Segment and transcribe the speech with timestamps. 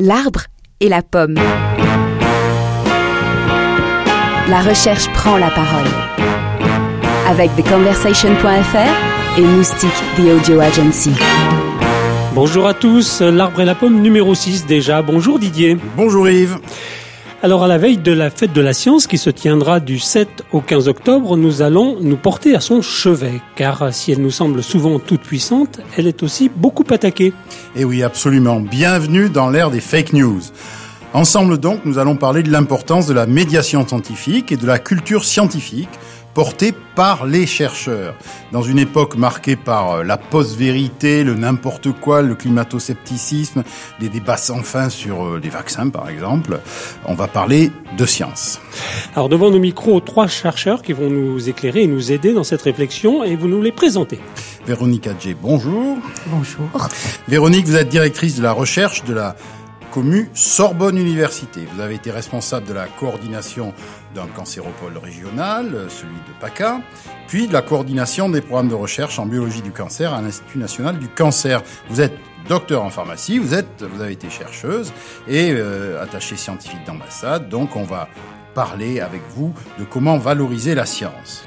[0.00, 0.42] L'arbre
[0.78, 1.34] et la pomme.
[4.48, 5.88] La recherche prend la parole.
[7.28, 11.10] Avec TheConversation.fr et Moustique, The Audio Agency.
[12.32, 15.02] Bonjour à tous, l'arbre et la pomme numéro 6 déjà.
[15.02, 15.76] Bonjour Didier.
[15.96, 16.58] Bonjour Yves.
[17.40, 20.42] Alors à la veille de la fête de la science qui se tiendra du 7
[20.50, 24.60] au 15 octobre, nous allons nous porter à son chevet, car si elle nous semble
[24.60, 27.28] souvent toute puissante, elle est aussi beaucoup attaquée.
[27.76, 28.58] Et eh oui, absolument.
[28.58, 30.40] Bienvenue dans l'ère des fake news.
[31.14, 35.24] Ensemble donc, nous allons parler de l'importance de la médiation scientifique et de la culture
[35.24, 35.88] scientifique
[36.38, 38.14] portée par les chercheurs.
[38.52, 43.64] Dans une époque marquée par euh, la post-vérité, le n'importe quoi, le climato-scepticisme,
[43.98, 46.60] des débats sans fin sur euh, les vaccins par exemple,
[47.06, 48.60] on va parler de science.
[49.16, 52.62] Alors devant nos micros, trois chercheurs qui vont nous éclairer et nous aider dans cette
[52.62, 54.20] réflexion et vous nous les présentez.
[54.64, 55.98] Véronique Adjé, bonjour.
[56.26, 56.68] Bonjour.
[57.26, 59.34] Véronique, vous êtes directrice de la recherche de la
[59.92, 61.66] commu Sorbonne Université.
[61.74, 63.72] Vous avez été responsable de la coordination
[64.14, 66.80] d'un cancéropole régional, celui de PACA,
[67.26, 70.98] puis de la coordination des programmes de recherche en biologie du cancer à l'Institut national
[70.98, 71.62] du cancer.
[71.90, 72.16] Vous êtes
[72.48, 74.92] docteur en pharmacie, vous êtes, vous avez été chercheuse
[75.26, 77.48] et euh, attachée scientifique d'ambassade.
[77.48, 78.08] Donc, on va
[78.54, 81.44] parler avec vous de comment valoriser la science.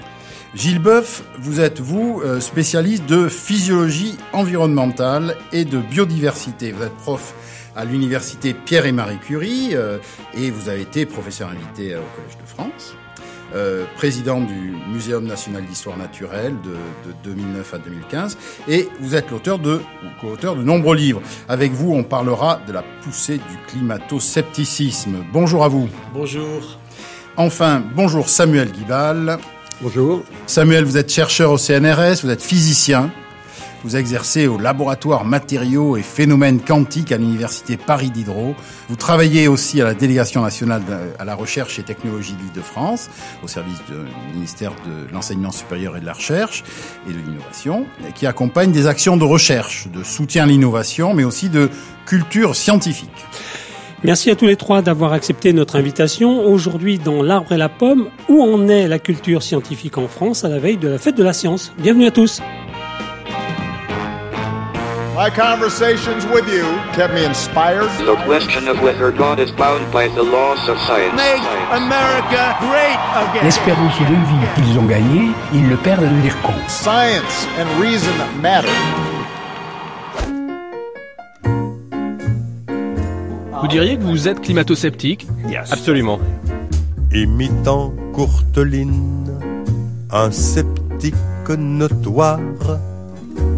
[0.54, 6.74] Gilles Boeuf, vous êtes, vous, euh, spécialiste de physiologie environnementale et de biodiversité.
[6.74, 7.34] Vous êtes prof
[7.74, 9.98] à l'université Pierre et Marie Curie euh,
[10.34, 12.96] et vous avez été professeur invité au Collège de France.
[13.56, 16.72] Euh, président du Muséum national d'histoire naturelle de,
[17.10, 18.38] de, 2009 à 2015,
[18.70, 21.22] et vous êtes l'auteur de, ou co-auteur de nombreux livres.
[21.50, 25.26] Avec vous, on parlera de la poussée du climato-scepticisme.
[25.34, 25.90] Bonjour à vous.
[26.14, 26.78] Bonjour.
[27.36, 29.38] Enfin, bonjour Samuel Guibal.
[29.84, 30.24] Bonjour.
[30.46, 33.12] Samuel, vous êtes chercheur au CNRS, vous êtes physicien,
[33.84, 38.54] vous exercez au laboratoire matériaux et phénomènes quantiques à l'université Paris Diderot.
[38.90, 40.84] Vous travaillez aussi à la délégation nationale
[41.18, 43.10] à la recherche et technologie de l'Île-de-France,
[43.44, 46.64] au service du ministère de l'enseignement supérieur et de la recherche
[47.10, 51.50] et de l'innovation, qui accompagne des actions de recherche, de soutien à l'innovation, mais aussi
[51.50, 51.72] de
[52.06, 53.10] culture scientifique.
[54.04, 56.44] Merci à tous les trois d'avoir accepté notre invitation.
[56.46, 60.50] Aujourd'hui, dans L'arbre et la pomme, où en est la culture scientifique en France à
[60.50, 61.72] la veille de la fête de la science?
[61.78, 62.42] Bienvenue à tous.
[65.16, 67.90] My conversations with you kept me inspired.
[68.00, 71.14] The question of whether God is bound by the laws of science.
[71.14, 73.44] Make America great again.
[73.44, 76.68] L'espérance de vie qu'ils ont gagnée, ils le perdent de lire compte.
[76.68, 78.72] Science and reason matter.
[83.62, 85.72] Vous diriez que vous êtes climato-sceptique yes.
[85.72, 86.20] Absolument.
[87.14, 89.28] Imitant Courteline,
[90.10, 91.16] un sceptique
[91.50, 92.40] notoire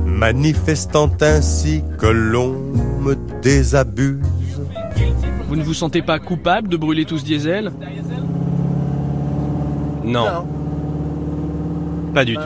[0.05, 2.53] manifestant ainsi que l'on
[3.01, 4.19] me désabuse.
[5.47, 7.71] Vous ne vous sentez pas coupable de brûler tout ce diesel
[10.03, 10.25] Non.
[12.13, 12.41] Pas du tout.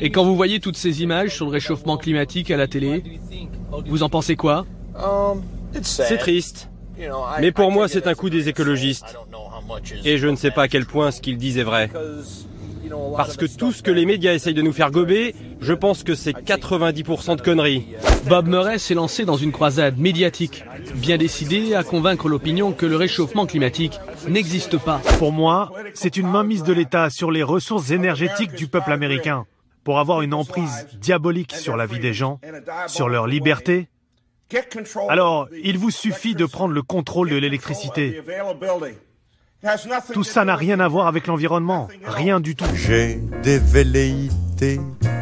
[0.00, 3.02] Et quand vous voyez toutes ces images sur le réchauffement climatique à la télé,
[3.86, 4.64] vous en pensez quoi?
[5.82, 6.68] C'est triste.
[7.40, 9.16] Mais pour moi, c'est un coup des écologistes.
[10.04, 11.90] Et je ne sais pas à quel point ce qu'ils disent est vrai.
[13.16, 16.14] Parce que tout ce que les médias essayent de nous faire gober, je pense que
[16.14, 17.86] c'est 90% de conneries.
[18.28, 20.64] Bob Murray s'est lancé dans une croisade médiatique,
[20.94, 23.98] bien décidé à convaincre l'opinion que le réchauffement climatique
[24.28, 25.00] n'existe pas.
[25.18, 29.46] Pour moi, c'est une mainmise de l'État sur les ressources énergétiques du peuple américain,
[29.84, 32.40] pour avoir une emprise diabolique sur la vie des gens,
[32.86, 33.88] sur leur liberté.
[35.08, 38.22] Alors, il vous suffit de prendre le contrôle de l'électricité.
[40.12, 42.64] Tout ça n'a rien à voir avec l'environnement, rien du tout.
[42.74, 44.80] J'ai des velléités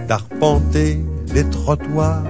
[0.08, 0.98] d'arpenter
[1.32, 2.22] les trottoirs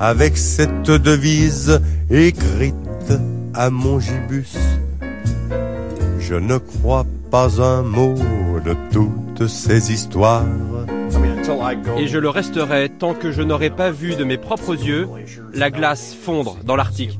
[0.00, 2.74] avec cette devise écrite
[3.54, 4.56] à mon gibus.
[6.18, 8.14] Je ne crois pas un mot
[8.64, 10.44] de toutes ces histoires.
[11.98, 15.08] Et je le resterai tant que je n'aurai pas vu de mes propres yeux
[15.52, 17.18] la glace fondre dans l'Arctique.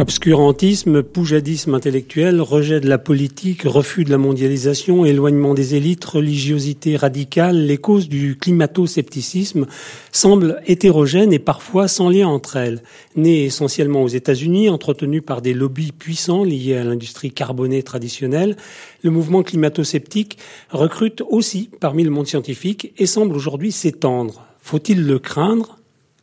[0.00, 6.96] Obscurantisme, poujadisme intellectuel, rejet de la politique, refus de la mondialisation, éloignement des élites, religiosité
[6.96, 9.66] radicale, les causes du climato-scepticisme
[10.10, 12.82] semblent hétérogènes et parfois sans lien entre elles.
[13.14, 18.56] Né essentiellement aux États-Unis, entretenu par des lobbies puissants liés à l'industrie carbonée traditionnelle,
[19.02, 20.38] le mouvement climato-sceptique
[20.70, 24.46] recrute aussi parmi le monde scientifique et semble aujourd'hui s'étendre.
[24.62, 25.76] Faut-il le craindre?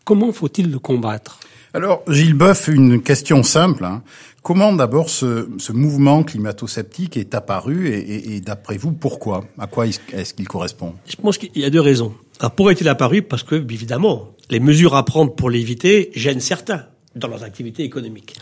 [0.03, 1.39] Comment faut-il le combattre?
[1.77, 3.85] Alors, Gilles Boeuf, une question simple.
[3.85, 4.01] Hein.
[4.41, 9.45] Comment d'abord ce, ce, mouvement climato-sceptique est apparu et, d'après vous, pourquoi?
[9.59, 10.95] À quoi est-ce qu'il correspond?
[11.07, 12.15] Je pense qu'il y a deux raisons.
[12.39, 13.21] Alors, pourquoi est-il apparu?
[13.21, 16.85] Parce que, évidemment, les mesures à prendre pour l'éviter gênent certains
[17.15, 18.35] dans leurs activités économiques.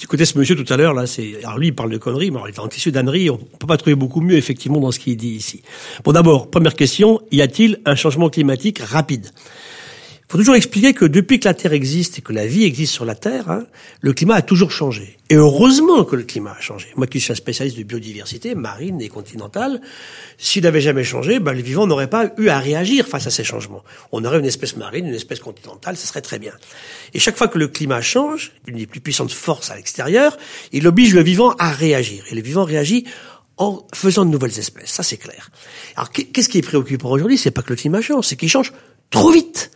[0.00, 2.40] J'écoutais ce monsieur tout à l'heure, là, c'est, alors lui, il parle de conneries, mais
[2.46, 5.16] il est en tissu d'ânerie, on peut pas trouver beaucoup mieux, effectivement, dans ce qu'il
[5.16, 5.62] dit ici.
[6.04, 9.28] Bon, d'abord, première question, y a-t-il un changement climatique rapide?
[10.28, 12.92] Il faut toujours expliquer que depuis que la Terre existe et que la vie existe
[12.92, 13.64] sur la Terre, hein,
[14.02, 15.16] le climat a toujours changé.
[15.30, 16.88] Et heureusement que le climat a changé.
[16.96, 19.80] Moi qui suis un spécialiste de biodiversité marine et continentale,
[20.36, 23.42] s'il n'avait jamais changé, ben, les vivants n'auraient pas eu à réagir face à ces
[23.42, 23.82] changements.
[24.12, 26.52] On aurait une espèce marine, une espèce continentale, ce serait très bien.
[27.14, 30.36] Et chaque fois que le climat change, une des plus puissantes forces à l'extérieur,
[30.72, 32.26] il oblige le vivant à réagir.
[32.30, 33.06] Et le vivant réagit
[33.56, 34.90] en faisant de nouvelles espèces.
[34.90, 35.50] Ça, c'est clair.
[35.96, 37.38] Alors, qu'est-ce qui est préoccupant aujourd'hui?
[37.38, 38.74] C'est pas que le climat change, c'est qu'il change
[39.08, 39.70] trop vite.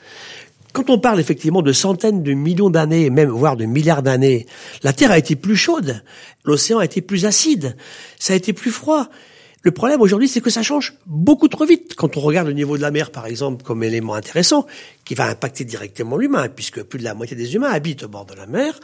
[0.72, 4.46] Quand on parle effectivement de centaines de millions d'années, même voire de milliards d'années,
[4.82, 6.02] la Terre a été plus chaude,
[6.44, 7.76] l'océan a été plus acide,
[8.18, 9.08] ça a été plus froid.
[9.64, 11.94] Le problème aujourd'hui, c'est que ça change beaucoup trop vite.
[11.94, 14.66] Quand on regarde le niveau de la mer, par exemple, comme élément intéressant,
[15.04, 18.24] qui va impacter directement l'humain, puisque plus de la moitié des humains habitent au bord
[18.24, 18.80] de la mer,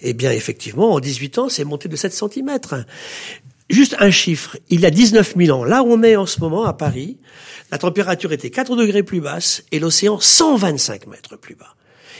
[0.00, 2.58] eh bien, effectivement, en 18 ans, c'est monté de 7 cm.
[3.72, 4.58] Juste un chiffre.
[4.68, 7.16] Il y a 19 000 ans, là où on est en ce moment, à Paris,
[7.70, 11.74] la température était 4 degrés plus basse et l'océan 125 mètres plus bas.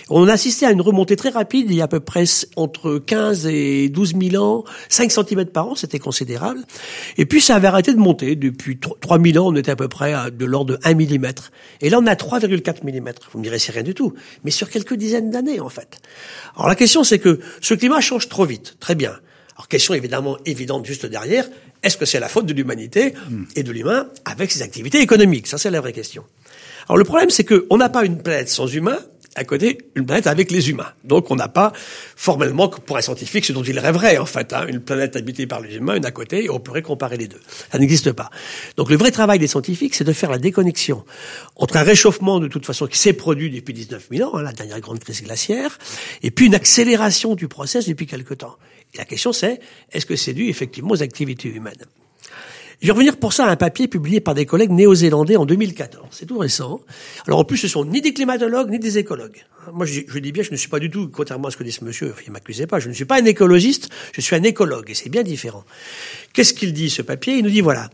[0.08, 2.25] On a assisté à une remontée très rapide il y a à peu près
[2.56, 6.60] entre 15 et 12 000 ans, 5 cm par an, c'était considérable.
[7.19, 8.34] Et puis ça avait arrêté de monter.
[8.34, 11.32] Depuis 3 000 ans, on était à peu près de l'ordre de 1 mm.
[11.82, 13.12] Et là, on a 3,4 mm.
[13.31, 14.14] Vous me direz, c'est rien du tout.
[14.44, 15.99] Mais sur quelques dizaines d'années, en fait.
[16.56, 18.76] Alors la question, c'est que ce climat change trop vite.
[18.81, 19.12] Très bien.
[19.62, 21.49] Alors question évidemment évidente juste derrière,
[21.85, 23.14] est-ce que c'est la faute de l'humanité
[23.55, 25.47] et de l'humain avec ses activités économiques?
[25.47, 26.25] Ça, c'est la vraie question.
[26.88, 28.99] Alors le problème, c'est qu'on n'a pas une planète sans humains,
[29.37, 30.91] à côté une planète avec les humains.
[31.05, 31.73] Donc on n'a pas
[32.17, 35.61] formellement, pour un scientifique, ce dont il rêverait en fait, hein, une planète habitée par
[35.61, 37.41] les humains, une à côté, et on pourrait comparer les deux.
[37.70, 38.31] Ça n'existe pas.
[38.76, 41.05] Donc le vrai travail des scientifiques, c'est de faire la déconnexion
[41.55, 44.53] entre un réchauffement de toute façon qui s'est produit depuis 19 000 ans, hein, la
[44.53, 45.79] dernière grande crise glaciaire,
[46.25, 48.56] et puis une accélération du process depuis quelque temps.
[48.96, 49.60] La question c'est,
[49.92, 51.84] est-ce que c'est dû effectivement aux activités humaines?
[52.82, 56.08] Je vais revenir pour ça à un papier publié par des collègues néo-zélandais en 2014.
[56.10, 56.80] C'est tout récent.
[57.28, 59.44] Alors en plus, ce sont ni des climatologues ni des écologues.
[59.72, 61.70] Moi, je, dis bien, je ne suis pas du tout, contrairement à ce que dit
[61.70, 64.90] ce monsieur, il m'accusait pas, je ne suis pas un écologiste, je suis un écologue,
[64.90, 65.62] et c'est bien différent.
[66.32, 67.36] Qu'est-ce qu'il dit, ce papier?
[67.36, 67.88] Il nous dit, voilà,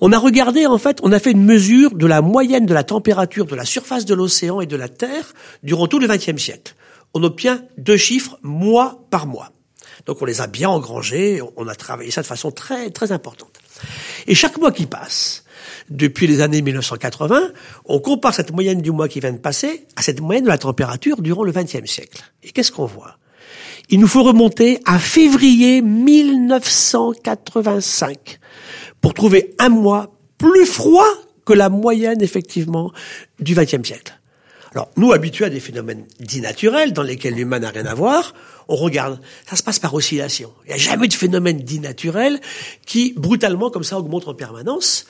[0.00, 2.84] on a regardé, en fait, on a fait une mesure de la moyenne de la
[2.84, 6.74] température de la surface de l'océan et de la Terre durant tout le XXe siècle.
[7.12, 9.52] On obtient deux chiffres mois par mois.
[10.06, 13.60] Donc on les a bien engrangés, on a travaillé ça de façon très, très importante.
[14.26, 15.44] Et chaque mois qui passe,
[15.90, 17.50] depuis les années 1980,
[17.84, 20.58] on compare cette moyenne du mois qui vient de passer à cette moyenne de la
[20.58, 22.22] température durant le XXe siècle.
[22.42, 23.16] Et qu'est-ce qu'on voit?
[23.88, 28.38] Il nous faut remonter à février 1985
[29.00, 31.08] pour trouver un mois plus froid
[31.44, 32.92] que la moyenne effectivement
[33.40, 34.18] du XXe siècle.
[34.74, 38.32] Alors, nous, habitués à des phénomènes dits naturels, dans lesquels l'humain n'a rien à voir,
[38.68, 40.52] on regarde, ça se passe par oscillation.
[40.64, 42.40] Il n'y a jamais de phénomène dit naturel
[42.86, 45.06] qui, brutalement, comme ça, augmente en permanence.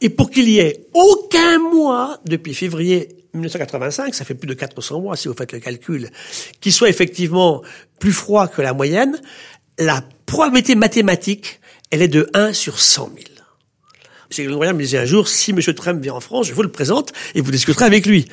[0.00, 5.00] Et pour qu'il y ait aucun mois, depuis février 1985, ça fait plus de 400
[5.00, 6.10] mois si vous faites le calcul,
[6.60, 7.62] qui soit effectivement
[7.98, 9.20] plus froid que la moyenne,
[9.78, 11.60] la probabilité mathématique,
[11.90, 13.29] elle est de 1 sur 100 000.
[14.30, 15.60] Ségolène Royal me disait un jour, si M.
[15.74, 18.26] Trump vient en France, je vous le présente et vous discuterez avec lui.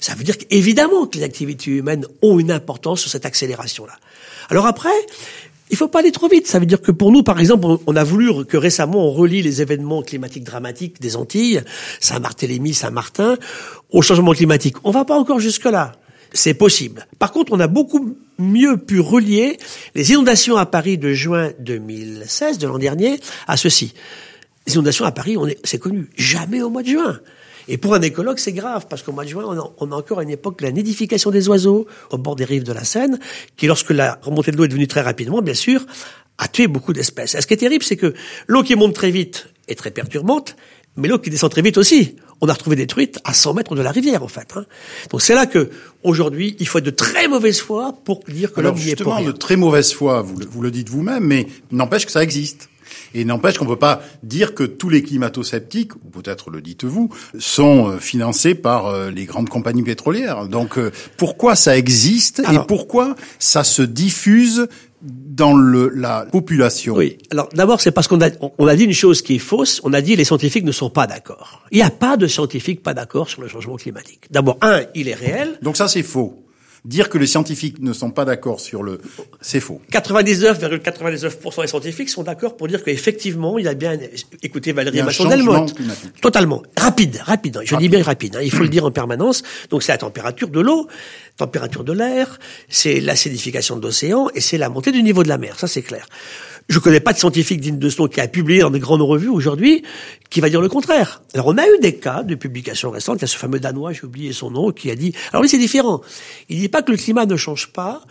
[0.00, 3.94] Ça veut dire qu'évidemment que les activités humaines ont une importance sur cette accélération-là.
[4.50, 4.90] Alors après,
[5.70, 6.46] il faut pas aller trop vite.
[6.46, 9.42] Ça veut dire que pour nous, par exemple, on a voulu que récemment on relie
[9.42, 11.62] les événements climatiques dramatiques des Antilles,
[12.00, 13.38] Saint-Barthélemy, Saint-Martin,
[13.90, 14.76] au changement climatique.
[14.84, 15.92] On va pas encore jusque-là.
[16.32, 17.06] C'est possible.
[17.20, 19.56] Par contre, on a beaucoup mieux pu relier
[19.94, 23.94] les inondations à Paris de juin 2016, de l'an dernier, à ceci.
[24.66, 27.20] Les inondations à Paris, on est, c'est connu, jamais au mois de juin.
[27.68, 29.96] Et pour un écologue, c'est grave, parce qu'au mois de juin, on a, on a
[29.96, 33.18] encore une époque la nidification des oiseaux au bord des rives de la Seine,
[33.56, 35.86] qui, lorsque la remontée de l'eau est devenue très rapidement, bien sûr,
[36.38, 37.34] a tué beaucoup d'espèces.
[37.34, 38.14] Et ce qui est terrible, c'est que
[38.46, 40.56] l'eau qui monte très vite est très perturbante,
[40.96, 42.16] mais l'eau qui descend très vite aussi.
[42.40, 44.52] On a retrouvé des truites à 100 mètres de la rivière, en fait.
[44.56, 44.66] Hein.
[45.10, 45.70] Donc c'est là que
[46.02, 49.04] aujourd'hui, il faut être de très mauvaise foi pour dire que l'homme n'y est pas.
[49.04, 52.68] Justement, de très mauvaise foi, vous vous le dites vous-même, mais n'empêche que ça existe.
[53.14, 57.10] Et n'empêche qu'on ne peut pas dire que tous les climato-sceptiques, ou peut-être le dites-vous,
[57.38, 60.46] sont euh, financés par euh, les grandes compagnies pétrolières.
[60.48, 64.68] Donc euh, pourquoi ça existe et pourquoi ça se diffuse
[65.02, 66.94] dans le, la population?
[66.94, 67.18] Oui.
[67.30, 69.80] Alors d'abord, c'est parce qu'on a, on a dit une chose qui est fausse.
[69.84, 71.62] On a dit les scientifiques ne sont pas d'accord.
[71.70, 74.26] Il n'y a pas de scientifiques pas d'accord sur le changement climatique.
[74.30, 75.58] D'abord, un, il est réel.
[75.62, 76.43] Donc ça, c'est faux.
[76.84, 79.00] Dire que les scientifiques ne sont pas d'accord sur le,
[79.40, 79.80] c'est faux.
[79.90, 83.98] 99,99% des scientifiques sont d'accord pour dire qu'effectivement, il y a bien,
[84.42, 85.74] écoutez Valérie Masson-Delmotte,
[86.20, 87.60] totalement rapide, rapide.
[87.64, 88.36] Je dis bien rapide.
[88.36, 89.42] Hein, il faut le dire en permanence.
[89.70, 90.86] Donc c'est la température de l'eau,
[91.36, 92.38] température de l'air,
[92.68, 95.58] c'est l'acidification de l'océan et c'est la montée du niveau de la mer.
[95.58, 96.06] Ça c'est clair.
[96.68, 99.02] Je connais pas de scientifique digne de ce nom qui a publié dans des grandes
[99.02, 99.82] revues aujourd'hui
[100.30, 101.22] qui va dire le contraire.
[101.34, 103.18] Alors on a eu des cas de publications récentes.
[103.18, 105.14] Il y a ce fameux Danois, j'ai oublié son nom, qui a dit.
[105.32, 106.00] Alors lui c'est différent.
[106.48, 108.02] Il dit pas que le climat ne change pas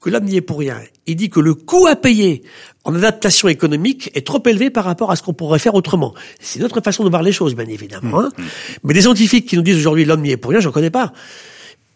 [0.00, 0.80] que l'homme n'y est pour rien.
[1.06, 2.42] Il dit que le coût à payer
[2.84, 6.14] en adaptation économique est trop élevé par rapport à ce qu'on pourrait faire autrement.
[6.40, 8.20] C'est notre façon de voir les choses, bien évidemment.
[8.20, 8.30] Hein.
[8.36, 8.42] Mmh.
[8.84, 11.12] Mais des scientifiques qui nous disent aujourd'hui l'homme n'y est pour rien, j'en connais pas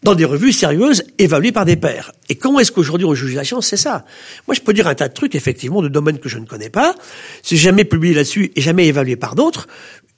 [0.03, 2.11] dans des revues sérieuses évaluées par des pairs.
[2.29, 3.67] Et comment est-ce qu'aujourd'hui on juge la science?
[3.67, 4.05] C'est ça.
[4.47, 6.69] Moi, je peux dire un tas de trucs, effectivement, de domaines que je ne connais
[6.69, 6.95] pas.
[7.41, 9.67] Si jamais publié là-dessus et jamais évalué par d'autres,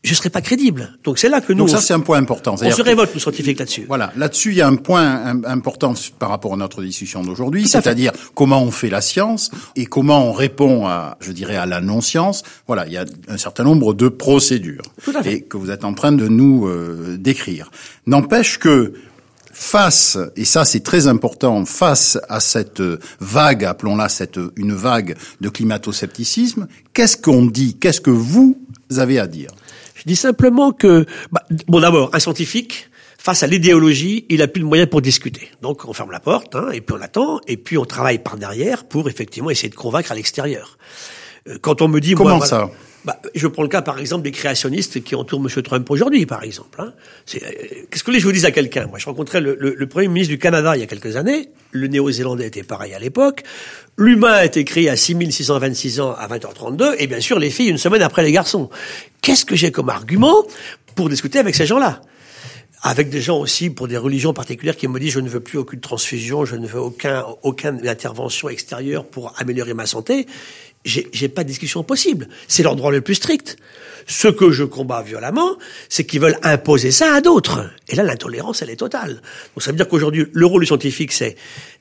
[0.03, 0.97] je serais pas crédible.
[1.03, 1.59] Donc c'est là que nous.
[1.59, 2.55] Donc ça c'est un point important.
[2.61, 3.85] On se révolte nous scientifiques là-dessus.
[3.87, 8.13] Voilà, là-dessus il y a un point important par rapport à notre discussion d'aujourd'hui, c'est-à-dire
[8.33, 12.43] comment on fait la science et comment on répond à, je dirais, à la non-science.
[12.67, 14.83] Voilà, il y a un certain nombre de procédures
[15.25, 17.71] et que vous êtes en train de nous euh, décrire.
[18.05, 18.93] N'empêche que
[19.59, 22.81] face, et ça c'est très important, face à cette
[23.19, 27.75] vague, appelons-la cette une vague de climato-scepticisme, qu'est-ce qu'on dit?
[27.79, 28.55] Qu'est-ce que vous
[28.97, 29.49] avez à dire?
[29.95, 34.61] Je dis simplement que, bah, bon d'abord, un scientifique, face à l'idéologie, il a plus
[34.61, 35.49] de moyens pour discuter.
[35.63, 38.37] Donc on ferme la porte, hein, et puis on attend, et puis on travaille par
[38.37, 40.77] derrière pour effectivement essayer de convaincre à l'extérieur.
[41.47, 42.13] Euh, quand on me dit...
[42.13, 42.69] Comment ça?
[43.07, 45.63] Bah, je prends le cas, par exemple, des créationnistes qui entourent M.
[45.63, 46.81] Trump aujourd'hui, par exemple.
[46.81, 46.91] Hein.
[47.35, 47.39] Euh,
[47.89, 48.85] qu'est-ce que je vous dis à quelqu'un?
[48.87, 51.47] Moi, je rencontrais le, le, Premier ministre du Canada il y a quelques années.
[51.71, 53.43] Le néo-zélandais était pareil à l'époque.
[53.97, 57.77] L'humain a été créé à 6626 ans à 20h32, et bien sûr, les filles une
[57.77, 58.69] semaine après les garçons.
[59.21, 60.45] Qu'est-ce que j'ai comme argument
[60.95, 62.01] pour discuter avec ces gens-là?
[62.81, 65.57] Avec des gens aussi pour des religions particulières qui me disent je ne veux plus
[65.57, 70.27] aucune transfusion, je ne veux aucun aucune intervention extérieure pour améliorer ma santé
[70.87, 72.27] j'ai pas de discussion possible.
[72.47, 73.57] C'est leur droit le plus strict.
[74.07, 75.57] Ce que je combats violemment,
[75.89, 77.69] c'est qu'ils veulent imposer ça à d'autres.
[77.89, 79.21] Et là, l'intolérance, elle est totale.
[79.55, 81.35] Donc ça veut dire qu'aujourd'hui, le rôle du scientifique, c'est,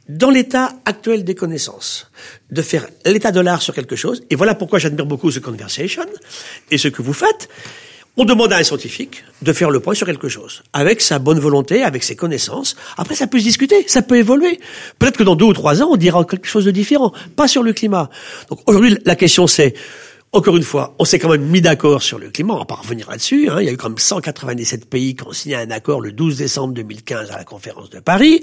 [0.09, 2.11] dans l'état actuel des connaissances,
[2.51, 4.25] de faire l'état de l'art sur quelque chose.
[4.31, 6.07] Et voilà pourquoi j'admire beaucoup ce conversation
[6.71, 7.49] et ce que vous faites.
[8.19, 11.39] On demande à un scientifique de faire le point sur quelque chose, avec sa bonne
[11.39, 12.75] volonté, avec ses connaissances.
[12.97, 14.59] Après, ça peut se discuter, ça peut évoluer.
[14.99, 17.63] Peut-être que dans deux ou trois ans, on dira quelque chose de différent, pas sur
[17.63, 18.09] le climat.
[18.49, 19.75] Donc aujourd'hui, la question c'est,
[20.37, 22.75] encore une fois, on s'est quand même mis d'accord sur le climat, on va pas
[22.75, 23.49] revenir là-dessus.
[23.49, 23.61] Hein.
[23.61, 26.37] Il y a eu quand même 197 pays qui ont signé un accord le 12
[26.37, 28.43] décembre 2015 à la conférence de Paris.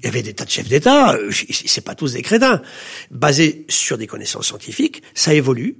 [0.00, 2.62] Il y avait des tas de chefs d'État, euh, c'est pas tous des crétins,
[3.10, 5.02] basés sur des connaissances scientifiques.
[5.14, 5.76] Ça évolue,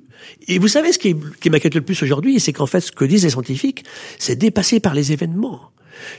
[0.49, 3.05] et vous savez ce qui, qui m'inquiète le plus aujourd'hui, c'est qu'en fait, ce que
[3.05, 3.85] disent les scientifiques,
[4.19, 5.71] c'est dépassé par les événements.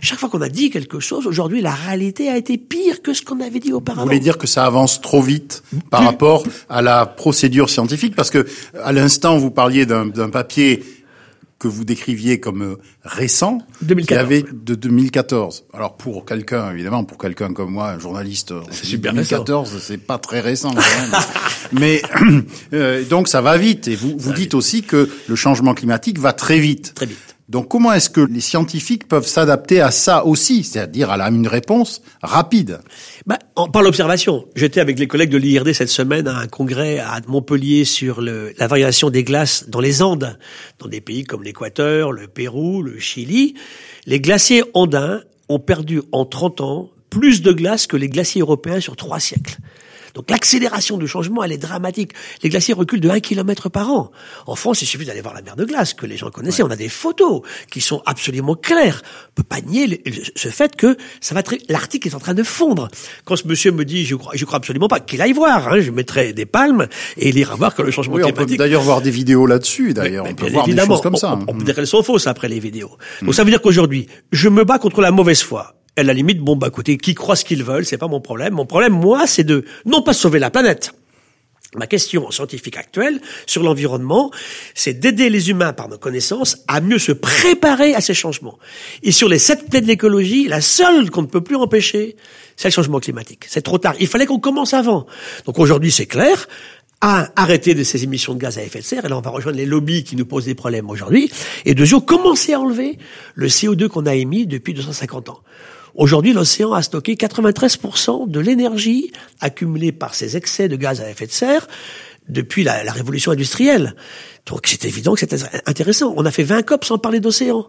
[0.02, 3.22] Chaque fois qu'on a dit quelque chose, aujourd'hui, la réalité a été pire que ce
[3.22, 4.04] qu'on avait dit auparavant.
[4.04, 8.16] Vous voulez dire que ça avance trop vite par rapport à la procédure scientifique?
[8.16, 8.46] Parce que,
[8.84, 10.84] à l'instant, vous parliez d'un papier
[11.60, 14.08] que vous décriviez comme euh, récent, 2014.
[14.08, 15.66] qui avait de 2014.
[15.74, 20.40] Alors pour quelqu'un, évidemment, pour quelqu'un comme moi, un journaliste, c'est 2014, c'est pas très
[20.40, 20.74] récent.
[20.74, 21.22] Quand même.
[21.74, 22.02] Mais
[22.74, 23.90] euh, donc ça va vite.
[23.90, 26.94] Et vous vous dites aussi que le changement climatique va très vite.
[26.96, 27.29] Très vite.
[27.50, 32.04] Donc comment est-ce que les scientifiques peuvent s'adapter à ça aussi, c'est-à-dire à une réponse
[32.22, 32.80] rapide?
[33.26, 33.40] Bah,
[33.74, 34.46] Par l'observation.
[34.56, 38.68] J'étais avec les collègues de l'IRD cette semaine à un congrès à Montpellier sur la
[38.68, 40.38] variation des glaces dans les Andes,
[40.78, 43.56] dans des pays comme l'Équateur, le Pérou, le Chili.
[44.06, 48.80] Les glaciers andins ont perdu en 30 ans plus de glace que les glaciers européens
[48.80, 49.58] sur trois siècles.
[50.14, 52.12] Donc l'accélération du changement, elle est dramatique.
[52.44, 54.12] Les glaciers reculent de 1 km par an.
[54.48, 56.64] En France, il suffit d'aller voir la mer de glace, que les gens connaissaient.
[56.64, 59.02] On a des photos qui sont absolument claires.
[59.30, 60.02] On peut pas nier
[60.36, 61.60] ce fait que ça va très...
[61.70, 62.88] l'Arctique est en train de fondre.
[63.26, 65.80] Quand ce monsieur me dit, je crois, je crois absolument pas, qu'il aille voir, hein,
[65.80, 66.88] je mettrai des palmes
[67.18, 68.42] et il ira voir que le changement oui, climatique...
[68.42, 70.26] On peut d'ailleurs voir des vidéos là-dessus, d'ailleurs.
[70.28, 71.40] On peut voir des choses comme ça.
[71.48, 72.92] On, peut dire qu'elles sont fausses après les vidéos.
[73.22, 76.40] Donc ça veut dire qu'aujourd'hui, je me bats contre la mauvaise foi à la limite,
[76.40, 78.54] bon, bah, écoutez, qui croit ce qu'ils veulent, c'est pas mon problème.
[78.54, 80.94] Mon problème, moi, c'est de, non pas sauver la planète.
[81.76, 84.32] Ma question scientifique actuelle sur l'environnement,
[84.74, 88.58] c'est d'aider les humains par nos connaissances à mieux se préparer à ces changements.
[89.04, 92.16] Et sur les sept plaies de l'écologie, la seule qu'on ne peut plus empêcher,
[92.56, 93.46] c'est le changement climatique.
[93.48, 93.94] C'est trop tard.
[94.00, 95.06] Il fallait qu'on commence avant.
[95.46, 96.48] Donc aujourd'hui, c'est clair
[97.02, 99.30] à arrêter de ces émissions de gaz à effet de serre, et là on va
[99.30, 101.32] rejoindre les lobbies qui nous posent des problèmes aujourd'hui,
[101.66, 102.98] et deuxièmement, commencer à enlever
[103.36, 105.40] le CO2 qu'on a émis depuis 250 ans?
[106.00, 111.28] Aujourd'hui, l'océan a stocké 93% de l'énergie accumulée par ces excès de gaz à effet
[111.28, 111.68] de serre
[112.30, 113.96] depuis la, la révolution industrielle.
[114.46, 115.34] Donc c'est évident que c'est
[115.68, 116.14] intéressant.
[116.16, 117.68] On a fait 20 COP sans parler d'océan.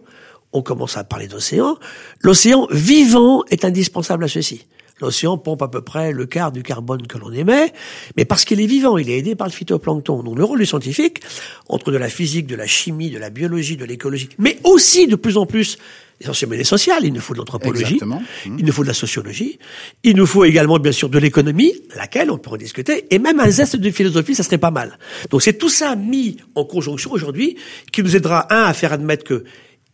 [0.53, 1.77] On commence à parler d'océan.
[2.21, 4.65] L'océan vivant est indispensable à ceci.
[5.01, 7.73] L'océan pompe à peu près le quart du carbone que l'on émet,
[8.15, 10.23] mais parce qu'il est vivant, il est aidé par le phytoplancton.
[10.23, 11.21] Donc le rôle du scientifique,
[11.67, 15.15] entre de la physique, de la chimie, de la biologie, de l'écologie, mais aussi de
[15.15, 15.77] plus en plus
[16.21, 17.99] essentiellement des sociales, il nous faut de l'anthropologie,
[18.45, 19.57] il nous faut de la sociologie,
[20.03, 23.39] il nous faut également bien sûr de l'économie, laquelle on peut en discuter, et même
[23.39, 24.99] un zeste de philosophie, ça serait pas mal.
[25.29, 27.57] Donc c'est tout ça mis en conjonction aujourd'hui
[27.91, 29.43] qui nous aidera, un, à faire admettre que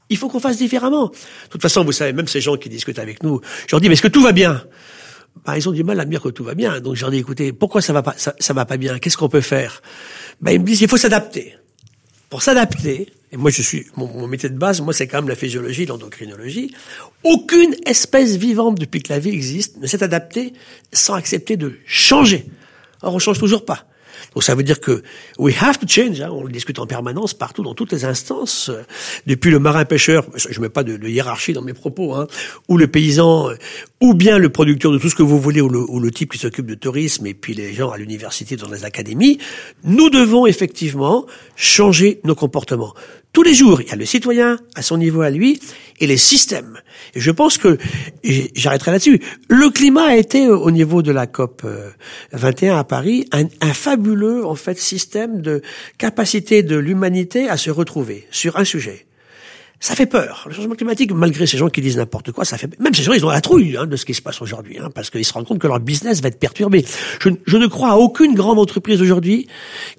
[0.09, 1.07] il faut qu'on fasse différemment.
[1.07, 3.89] De toute façon, vous savez, même ces gens qui discutent avec nous, je leur dis,
[3.89, 4.63] mais est-ce que tout va bien?
[5.45, 6.79] Bah, ils ont du mal à me dire que tout va bien.
[6.79, 8.99] Donc je leur dis, écoutez, pourquoi ça va pas, ça, ça va pas bien?
[8.99, 9.81] Qu'est-ce qu'on peut faire?
[10.41, 11.55] Bah, Ils me disent, il faut s'adapter.
[12.29, 15.35] Pour s'adapter, et moi je suis, mon, métier de base, moi c'est quand même la
[15.35, 16.73] physiologie, l'endocrinologie,
[17.23, 20.53] aucune espèce vivante depuis que la vie existe ne s'est adaptée
[20.91, 22.45] sans accepter de changer.
[23.01, 23.86] Or on change toujours pas.
[24.33, 25.03] Donc ça veut dire que
[25.37, 26.21] we have to change.
[26.21, 28.71] Hein, on le discute en permanence partout, dans toutes les instances.
[29.25, 32.27] Depuis le marin-pêcheur, je mets pas de, hiérarchie dans mes propos, hein,
[32.67, 33.55] ou le paysan, euh,
[34.01, 36.31] ou bien le producteur de tout ce que vous voulez, ou le, ou le type
[36.31, 39.39] qui s'occupe de tourisme, et puis les gens à l'université, dans les académies.
[39.83, 42.93] Nous devons effectivement changer nos comportements.
[43.33, 45.59] Tous les jours, il y a le citoyen à son niveau à lui
[45.99, 46.79] et les systèmes.
[47.13, 47.77] Et je pense que,
[48.23, 51.65] j'arrêterai là-dessus, le climat a été euh, au niveau de la COP
[52.31, 55.61] 21 euh, à Paris un, un fabuleux en fait système de
[55.97, 59.05] capacité de l'humanité à se retrouver sur un sujet
[59.79, 60.45] ça fait peur.
[60.47, 63.13] Le changement climatique, malgré ces gens qui disent n'importe quoi, ça fait même ces gens,
[63.13, 65.33] ils ont la trouille hein, de ce qui se passe aujourd'hui, hein, parce qu'ils se
[65.33, 66.83] rendent compte que leur business va être perturbé.
[67.21, 69.47] Je, je ne crois à aucune grande entreprise aujourd'hui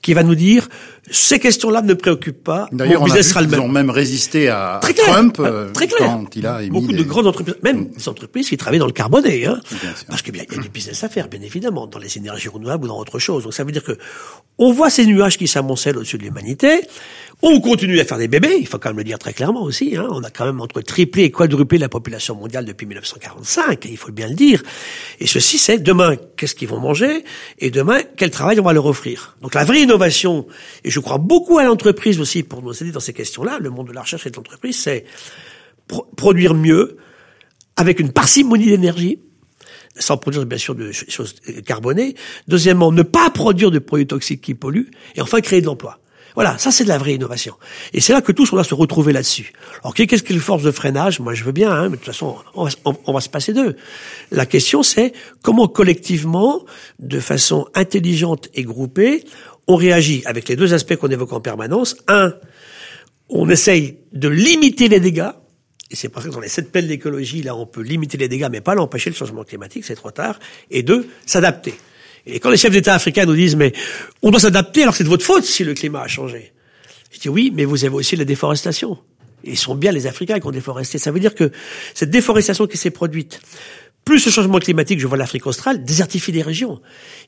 [0.03, 0.69] qui va nous dire
[1.11, 2.69] ces questions-là ne me préoccupent pas.
[2.73, 3.61] D'ailleurs, sera le même.
[3.61, 6.09] Ils ont même résisté à, Trump euh, très clair.
[6.09, 8.93] quand il a émis beaucoup de grandes entreprises, même des entreprises qui travaillent dans le
[8.93, 9.61] carboné, hein,
[10.09, 12.85] parce qu'il y, y a du business à faire, bien évidemment, dans les énergies renouvelables
[12.85, 13.45] ou dans autre chose.
[13.45, 13.97] Donc ça veut dire que
[14.59, 16.81] on voit ces nuages qui s'amoncellent au-dessus de l'humanité.
[17.41, 19.97] On continue à faire des bébés, il faut quand même le dire très clairement aussi.
[19.97, 20.09] Hein.
[20.11, 24.11] On a quand même entre triplé et quadruplé la population mondiale depuis 1945, il faut
[24.11, 24.61] bien le dire.
[25.21, 27.23] Et ceci, c'est demain, qu'est-ce qu'ils vont manger
[27.61, 30.49] Et demain, quel travail on va leur offrir Donc la vraie innovation,
[30.83, 33.87] et je crois beaucoup à l'entreprise aussi pour nous aider dans ces questions-là, le monde
[33.87, 35.05] de la recherche et de l'entreprise, c'est
[36.17, 36.97] produire mieux,
[37.77, 39.21] avec une parcimonie d'énergie,
[39.97, 42.17] sans produire bien sûr de choses carbonées.
[42.49, 44.91] Deuxièmement, ne pas produire de produits toxiques qui polluent.
[45.15, 46.01] Et enfin, créer de l'emploi.
[46.39, 47.55] Voilà, ça c'est de la vraie innovation.
[47.93, 49.53] Et c'est là que tous on va se retrouver là-dessus.
[49.83, 51.19] Alors qu'est-ce qu'est force de freinage?
[51.19, 53.53] Moi je veux bien, hein, mais de toute façon on va, on, va se passer
[53.53, 53.75] d'eux.
[54.31, 56.65] La question c'est comment collectivement,
[57.01, 59.25] de façon intelligente et groupée,
[59.67, 61.97] on réagit avec les deux aspects qu'on évoque en permanence.
[62.07, 62.33] Un,
[63.29, 65.33] on essaye de limiter les dégâts.
[65.91, 68.49] Et c'est parce que dans les sept pelles d'écologie, là, on peut limiter les dégâts,
[68.49, 70.39] mais pas l'empêcher le changement climatique, c'est trop tard.
[70.71, 71.75] Et deux, s'adapter.
[72.29, 73.73] Et quand les chefs d'État africains nous disent, mais
[74.23, 76.53] on doit s'adapter alors c'est de votre faute si le climat a changé.
[77.11, 78.99] Je dis oui, mais vous avez aussi la déforestation.
[79.45, 80.99] Et ils sont bien les Africains qui ont déforesté.
[80.99, 81.51] Ça veut dire que
[81.95, 83.41] cette déforestation qui s'est produite,
[84.05, 86.81] plus le changement climatique, je vois l'Afrique australe, désertifie des régions.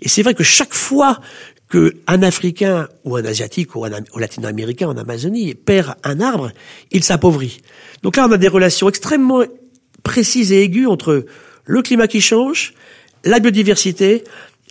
[0.02, 1.20] Et c'est vrai que chaque fois
[1.70, 6.50] qu'un Africain ou un Asiatique ou un Latino-Américain en Amazonie perd un arbre,
[6.90, 7.60] il s'appauvrit.
[8.02, 9.44] Donc là, on a des relations extrêmement
[10.02, 11.26] précises et aiguës entre
[11.64, 12.74] le climat qui change,
[13.24, 14.24] la biodiversité,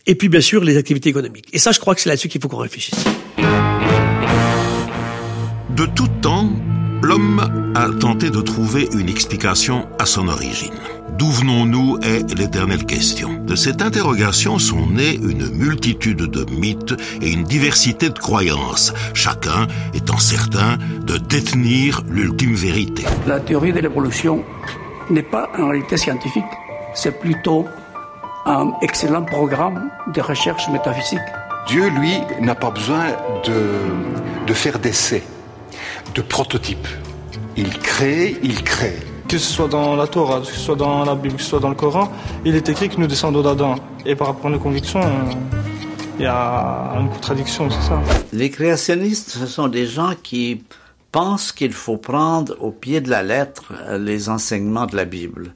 [0.09, 1.47] et puis bien sûr les activités économiques.
[1.53, 3.05] Et ça, je crois que c'est là-dessus qu'il faut qu'on réfléchisse.
[5.69, 6.49] De tout temps,
[7.03, 10.73] l'homme a tenté de trouver une explication à son origine.
[11.19, 13.43] D'où venons-nous est l'éternelle question.
[13.43, 19.67] De cette interrogation sont nées une multitude de mythes et une diversité de croyances, chacun
[19.93, 23.03] étant certain de détenir l'ultime vérité.
[23.27, 24.43] La théorie de l'évolution
[25.11, 26.43] n'est pas en réalité scientifique,
[26.95, 27.65] c'est plutôt
[28.49, 31.19] un excellent programme de recherche métaphysique.
[31.67, 33.05] Dieu, lui, n'a pas besoin
[33.45, 35.23] de, de faire d'essais,
[36.15, 36.87] de prototypes.
[37.55, 38.97] Il crée, il crée.
[39.27, 41.59] Que ce soit dans la Torah, que ce soit dans la Bible, que ce soit
[41.59, 42.11] dans le Coran,
[42.43, 43.75] il est écrit que nous descendons d'Adam.
[44.03, 45.01] Et par rapport à nos convictions,
[46.17, 48.01] il y a une contradiction, c'est ça.
[48.33, 50.63] Les créationnistes, ce sont des gens qui
[51.11, 55.53] pensent qu'il faut prendre au pied de la lettre les enseignements de la Bible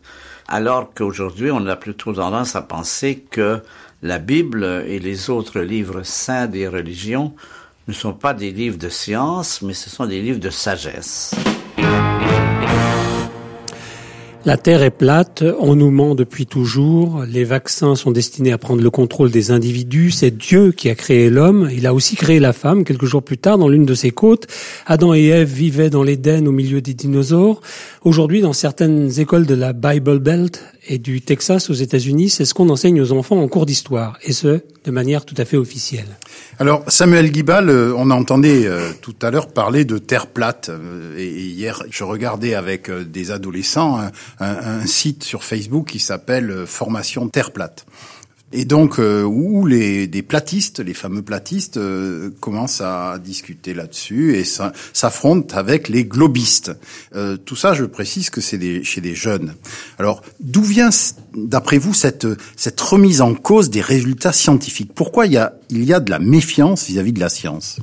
[0.54, 3.60] alors qu'aujourd'hui, on a plutôt tendance à penser que
[4.04, 7.34] la Bible et les autres livres saints des religions
[7.88, 11.34] ne sont pas des livres de science, mais ce sont des livres de sagesse.
[14.46, 18.84] La Terre est plate, on nous ment depuis toujours, les vaccins sont destinés à prendre
[18.84, 22.52] le contrôle des individus, c'est Dieu qui a créé l'homme, il a aussi créé la
[22.52, 24.48] femme, quelques jours plus tard, dans l'une de ses côtes.
[24.86, 27.62] Adam et Ève vivaient dans l'Éden au milieu des dinosaures.
[28.04, 32.54] Aujourd'hui, dans certaines écoles de la Bible Belt et du Texas aux États-Unis, c'est ce
[32.54, 36.18] qu'on enseigne aux enfants en cours d'histoire, et ce, de manière tout à fait officielle.
[36.60, 40.70] Alors, Samuel Guibal, euh, on entendait euh, tout à l'heure parler de terre plate.
[40.70, 44.00] Euh, et hier, je regardais avec des adolescents
[44.40, 47.86] un, un site sur Facebook qui s'appelle Formation Terre plate
[48.54, 54.38] et donc euh, où les des platistes, les fameux platistes, euh, commencent à discuter là-dessus
[54.38, 56.72] et s'affrontent avec les globistes.
[57.16, 59.56] Euh, tout ça, je précise que c'est chez des jeunes.
[59.98, 60.92] Alors, d'où vient,
[61.36, 64.92] d'après vous, cette cette remise en cause des résultats scientifiques?
[64.94, 67.80] Pourquoi il y a il y a de la méfiance vis-à-vis -vis de la science?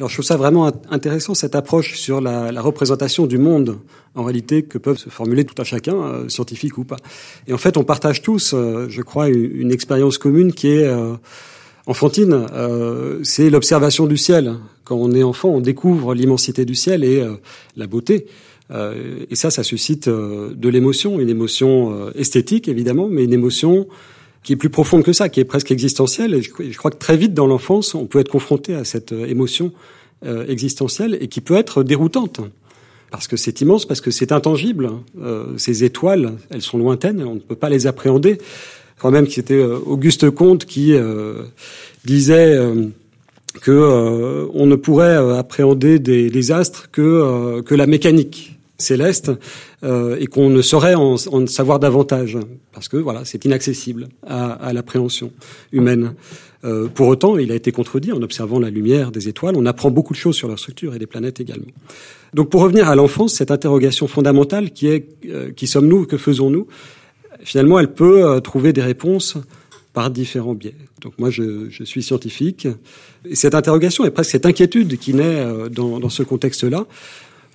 [0.00, 3.80] Alors je trouve ça vraiment intéressant cette approche sur la, la représentation du monde
[4.14, 6.96] en réalité que peuvent se formuler tout à chacun, euh, scientifique ou pas.
[7.46, 11.16] Et en fait, on partage tous, euh, je crois, une, expérience commune qui est euh,
[11.84, 12.46] enfantine.
[13.24, 14.54] c'est l'observation du ciel.
[14.84, 17.22] Quand on est enfant, on découvre l'immensité du ciel et
[17.76, 18.26] la beauté.
[18.70, 23.86] et ça, ça suscite de l'émotion, une émotion esthétique évidemment, mais une émotion
[24.42, 26.34] qui est plus profonde que ça, qui est presque existentielle.
[26.34, 29.72] Et je, crois que très vite dans l'enfance, on peut être confronté à cette émotion
[30.48, 32.40] existentielle et qui peut être déroutante
[33.10, 34.90] parce que c'est immense, parce que c'est intangible.
[35.20, 38.38] Euh, ces étoiles, elles sont lointaines, on ne peut pas les appréhender.
[38.98, 41.42] Quand même, c'était euh, Auguste Comte qui euh,
[42.04, 42.86] disait euh,
[43.62, 49.30] que euh, on ne pourrait appréhender des, des astres que que la mécanique céleste
[49.82, 52.38] et qu'on ne saurait en, en, savoir davantage
[52.72, 55.32] parce que voilà, c'est inaccessible à, à l'appréhension
[55.72, 56.14] humaine.
[56.64, 59.56] Euh, pour autant, il a été contredit en observant la lumière des étoiles.
[59.56, 61.66] On apprend beaucoup de choses sur leur structure et des planètes également.
[62.34, 66.66] Donc, pour revenir à l'enfance, cette interrogation fondamentale qui est euh, qui sommes-nous, que faisons-nous
[67.42, 69.38] Finalement, elle peut euh, trouver des réponses
[69.94, 70.74] par différents biais.
[71.00, 72.68] Donc moi, je, je, suis scientifique.
[73.24, 76.86] Et cette interrogation et presque cette inquiétude qui naît dans, dans ce contexte-là,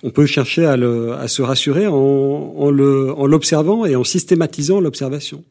[0.02, 5.44] on peut chercher à, se rassurer en, l'observant et en systématisant l'observation.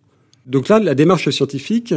[0.46, 1.94] Donc là, la démarche scientifique,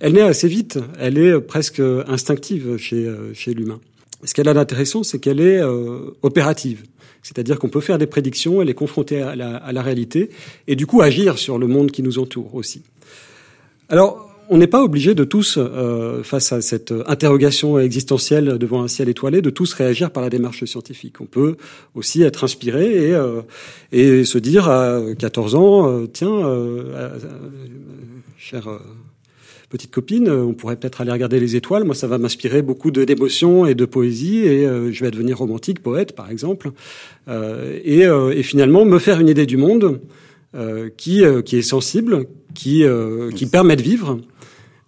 [0.00, 3.80] elle naît assez vite, elle est presque instinctive chez, euh, l'humain.
[4.24, 6.84] Ce qu'elle a d'intéressant, c'est qu'elle est euh, opérative.
[7.22, 10.30] C'est-à-dire qu'on peut faire des prédictions, elle est confrontée à la, à la, réalité,
[10.68, 12.82] et du coup agir sur le monde qui nous entoure aussi.
[13.88, 18.88] Alors, on n'est pas obligé de tous, euh, face à cette interrogation existentielle devant un
[18.88, 21.20] ciel étoilé, de tous réagir par la démarche scientifique.
[21.20, 21.56] On peut
[21.94, 23.42] aussi être inspiré et, euh,
[23.92, 27.18] et se dire à 14 ans, euh, tiens, euh,
[28.38, 28.68] cher
[29.68, 31.84] petite copine, on pourrait peut-être aller regarder les étoiles.
[31.84, 36.14] Moi, ça va m'inspirer beaucoup d'émotions et de poésie, et je vais devenir romantique, poète,
[36.14, 36.70] par exemple,
[37.28, 38.02] euh, et,
[38.38, 40.00] et, finalement me faire une idée du monde
[40.96, 42.84] qui, qui est sensible, qui,
[43.34, 44.20] qui permet de vivre,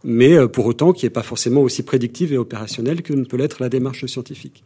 [0.04, 3.60] mais pour autant qui n'est pas forcément aussi prédictive et opérationnelle que ne peut l'être
[3.60, 4.62] la démarche scientifique.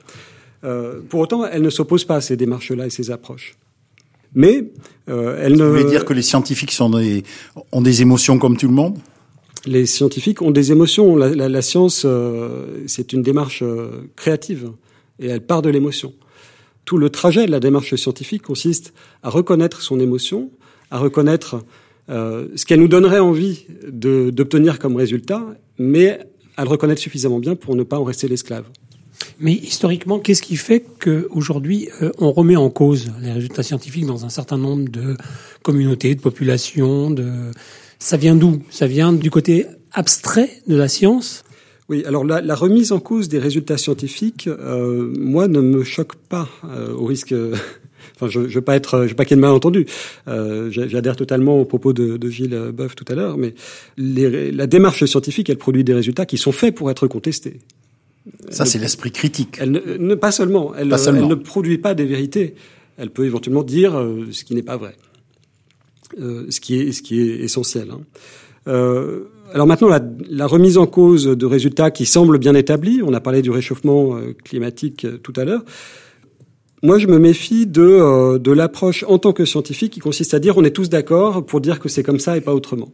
[1.08, 3.56] pour autant, elle ne s'oppose pas à ces démarches-là et ces approches.
[4.34, 4.72] Mais
[5.08, 5.64] euh, elle ne.
[5.64, 7.22] Vous voulez dire que les scientifiques sont des,
[7.70, 8.98] ont des émotions comme tout le monde?
[9.66, 11.16] Les scientifiques ont des émotions.
[11.16, 14.72] La, la, la science, euh, c'est une démarche euh, créative
[15.18, 16.14] et elle part de l'émotion.
[16.84, 18.92] Tout le trajet de la démarche scientifique consiste
[19.22, 20.50] à reconnaître son émotion,
[20.90, 21.62] à reconnaître
[22.08, 25.42] euh, ce qu'elle nous donnerait envie d'obtenir comme résultat,
[25.78, 26.20] mais
[26.56, 28.64] à le reconnaître suffisamment bien pour ne pas en rester l'esclave.
[29.40, 34.24] Mais historiquement, qu'est-ce qui fait qu'aujourd'hui, euh, on remet en cause les résultats scientifiques dans
[34.24, 35.16] un certain nombre de
[35.62, 37.30] communautés, de populations, de
[37.98, 38.62] ça vient d'où?
[38.70, 41.44] Ça vient du côté abstrait de la science?
[41.88, 46.14] Oui, alors la, la, remise en cause des résultats scientifiques, euh, moi, ne me choque
[46.16, 47.34] pas euh, au risque.
[48.14, 49.86] Enfin, je ne veux pas être, je veux pas qu'il y ait de malentendu.
[50.28, 53.54] Euh, J'adhère totalement aux propos de, de Gilles Boeuf tout à l'heure, mais
[53.96, 57.58] les, la démarche scientifique, elle produit des résultats qui sont faits pour être contestés.
[58.50, 59.56] Ça, c'est l'esprit critique.
[59.60, 60.74] Elle ne, ne, pas seulement.
[60.76, 61.22] Elle, pas seulement.
[61.22, 62.54] elle ne produit pas des vérités.
[62.96, 64.94] Elle peut éventuellement dire euh, ce qui n'est pas vrai.
[66.20, 67.88] Euh, ce, qui est, ce qui est essentiel.
[67.90, 68.00] Hein.
[68.68, 73.12] Euh, alors maintenant, la, la, remise en cause de résultats qui semblent bien établis, on
[73.12, 75.62] a parlé du réchauffement euh, climatique euh, tout à l'heure,
[76.82, 80.38] moi je me méfie de, euh, de l'approche en tant que scientifique qui consiste à
[80.38, 82.92] dire on est tous d'accord pour dire que c'est comme ça et pas autrement.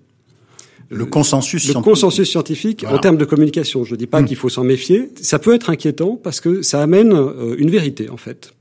[0.90, 1.84] Le consensus le scientifique.
[1.84, 2.96] consensus scientifique voilà.
[2.96, 3.84] en termes de communication.
[3.84, 4.24] Je ne dis pas mmh.
[4.24, 5.10] qu'il faut s'en méfier.
[5.20, 7.14] Ça peut être inquiétant parce que ça amène
[7.58, 8.54] une vérité en fait.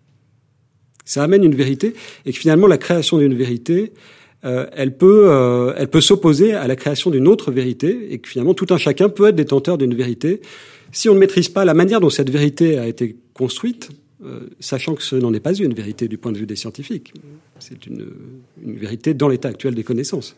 [1.06, 1.94] Ça amène une vérité
[2.26, 3.94] et que finalement la création d'une vérité,
[4.46, 8.30] euh, elle peut, euh, elle peut s'opposer à la création d'une autre vérité et que
[8.30, 10.42] finalement tout un chacun peut être détenteur d'une vérité.
[10.92, 13.90] Si on ne maîtrise pas la manière dont cette vérité a été construite,
[14.24, 17.14] euh, sachant que ce n'en est pas une vérité du point de vue des scientifiques,
[17.60, 18.08] c'est une,
[18.64, 20.36] une vérité dans l'état actuel des connaissances.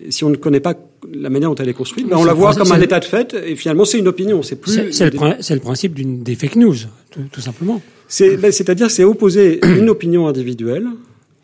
[0.00, 0.74] Et si on ne connaît pas
[1.12, 3.34] la manière dont elle est construite, ben on la voit comme un état de fait,
[3.34, 4.42] et finalement c'est une opinion.
[4.42, 4.90] C'est plus.
[4.90, 6.74] C'est le, le, principe d'une des fake news,
[7.10, 7.80] tout, tout simplement.
[8.08, 10.88] C'est-à-dire, c'est opposer une opinion individuelle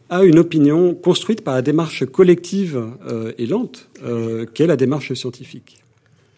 [0.09, 5.15] à une opinion construite par la démarche collective euh, et lente euh, qu'est la démarche
[5.15, 5.79] scientifique.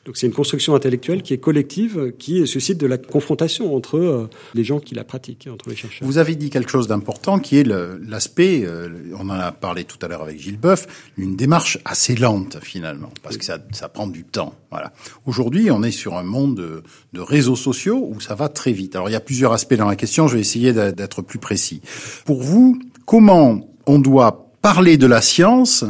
[0.04, 4.28] Donc c'est une construction intellectuelle qui est collective, qui suscite de la confrontation entre euh,
[4.54, 6.06] les gens qui la pratiquent, entre les chercheurs.
[6.06, 9.98] Vous avez dit quelque chose d'important qui est l'aspect, euh, on en a parlé tout
[10.02, 10.86] à l'heure avec Gilles Boeuf,
[11.16, 14.54] une démarche assez lente finalement, parce que ça, ça prend du temps.
[14.72, 14.92] Voilà.
[15.24, 18.96] Aujourd'hui, on est sur un monde de, de, réseaux sociaux où ça va très vite.
[18.96, 21.80] Alors il y a plusieurs aspects dans la question, je vais essayer d'être plus précis.
[22.24, 25.84] Pour vous, comment on doit parler de la science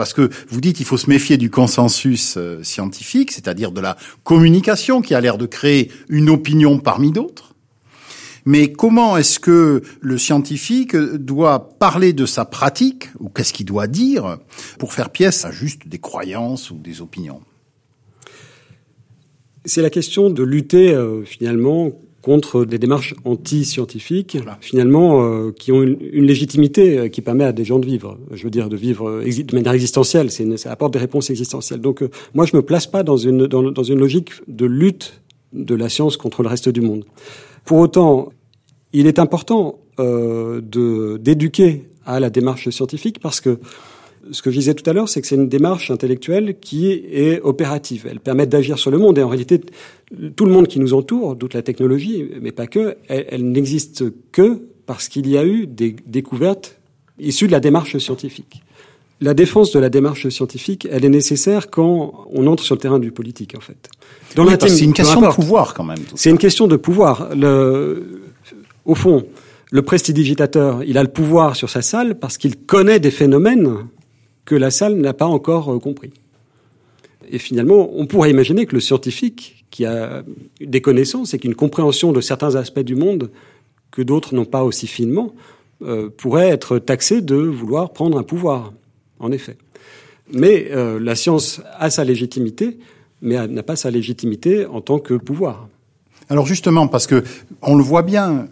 [0.00, 3.98] parce que vous dites qu'il faut se méfier du consensus euh, scientifique, c'est-à-dire de la
[4.24, 7.54] communication qui a l'air de créer une opinion parmi d'autres.
[8.46, 13.88] Mais comment est-ce que le scientifique doit parler de sa pratique, ou qu'est-ce qu'il doit
[13.88, 14.38] dire,
[14.78, 17.42] pour faire pièce à juste des croyances ou des opinions?
[19.66, 25.82] C'est la question de lutter euh, finalement contre des démarches anti-scientifiques, finalement, euh, qui ont
[25.82, 28.18] une, une, légitimité euh, qui permet à des gens de vivre.
[28.30, 30.30] Je veux dire, de vivre euh, de manière existentielle.
[30.30, 31.80] C'est ça apporte des réponses existentielles.
[31.80, 32.04] Donc,
[32.34, 35.20] moi, je me place pas dans une dans, dans, une logique de lutte
[35.52, 37.04] de la science contre le reste du monde.
[37.64, 38.32] Pour autant,
[38.92, 43.58] il est important de d'éduquer à la démarche scientifique parce que
[44.32, 47.40] ce que je disais tout à l'heure, c'est que c'est une démarche intellectuelle qui est
[47.40, 48.06] opérative.
[48.08, 49.18] Elle permet d'agir sur le monde.
[49.18, 49.60] Et en réalité,
[50.36, 54.62] tout le monde qui nous entoure, toute la technologie, mais pas que, elle, n'existe que
[54.86, 56.78] parce qu'il y a eu des découvertes
[57.18, 58.62] issues de la démarche scientifique.
[59.20, 62.98] La défense de la démarche scientifique, elle est nécessaire quand on entre sur le terrain
[62.98, 63.88] du politique, en fait.
[64.34, 65.98] c'est une question de pouvoir, quand même.
[66.14, 67.28] C'est une question de pouvoir.
[67.36, 68.22] Le,
[68.86, 69.26] au fond,
[69.70, 73.86] le prestidigitateur, il a le pouvoir sur sa salle parce qu'il connaît des phénomènes
[74.50, 76.10] que la salle n'a pas encore euh, compris.
[77.30, 80.24] Et finalement, on pourrait imaginer que le scientifique, qui a
[80.60, 83.30] des connaissances et qui une compréhension de certains aspects du monde
[83.92, 85.32] que d'autres n'ont pas aussi finement,
[85.82, 88.72] euh, pourrait être taxé de vouloir prendre un pouvoir,
[89.20, 89.56] en effet.
[90.32, 92.76] Mais euh, la science a sa légitimité,
[93.22, 95.68] mais n'a pas sa légitimité en tant que pouvoir.
[96.28, 97.22] Alors justement, parce que
[97.62, 98.48] on le voit bien,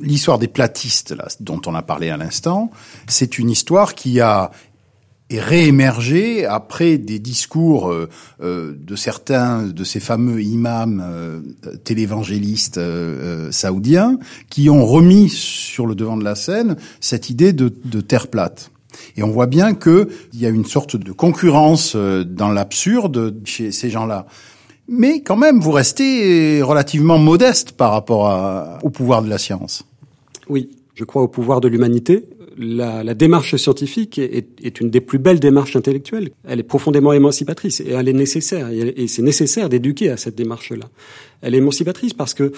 [0.00, 2.70] l'histoire des platistes, dont on a parlé à l'instant,
[3.06, 4.50] c'est une histoire qui a
[5.30, 8.08] est réémergé après des discours euh,
[8.42, 11.40] euh, de certains de ces fameux imams euh,
[11.84, 14.18] télévangélistes euh, saoudiens
[14.50, 18.70] qui ont remis sur le devant de la scène cette idée de, de terre plate.
[19.16, 23.90] Et on voit bien qu'il y a une sorte de concurrence dans l'absurde chez ces
[23.90, 24.26] gens-là.
[24.86, 29.84] Mais quand même, vous restez relativement modeste par rapport à, au pouvoir de la science.
[30.48, 32.24] Oui, je crois au pouvoir de l'humanité
[32.58, 36.30] la, la, démarche scientifique est, est, une des plus belles démarches intellectuelles.
[36.46, 38.68] Elle est profondément émancipatrice et elle est nécessaire.
[38.70, 40.86] Et, c'est nécessaire d'éduquer à cette démarche-là.
[41.42, 42.52] Elle est émancipatrice parce que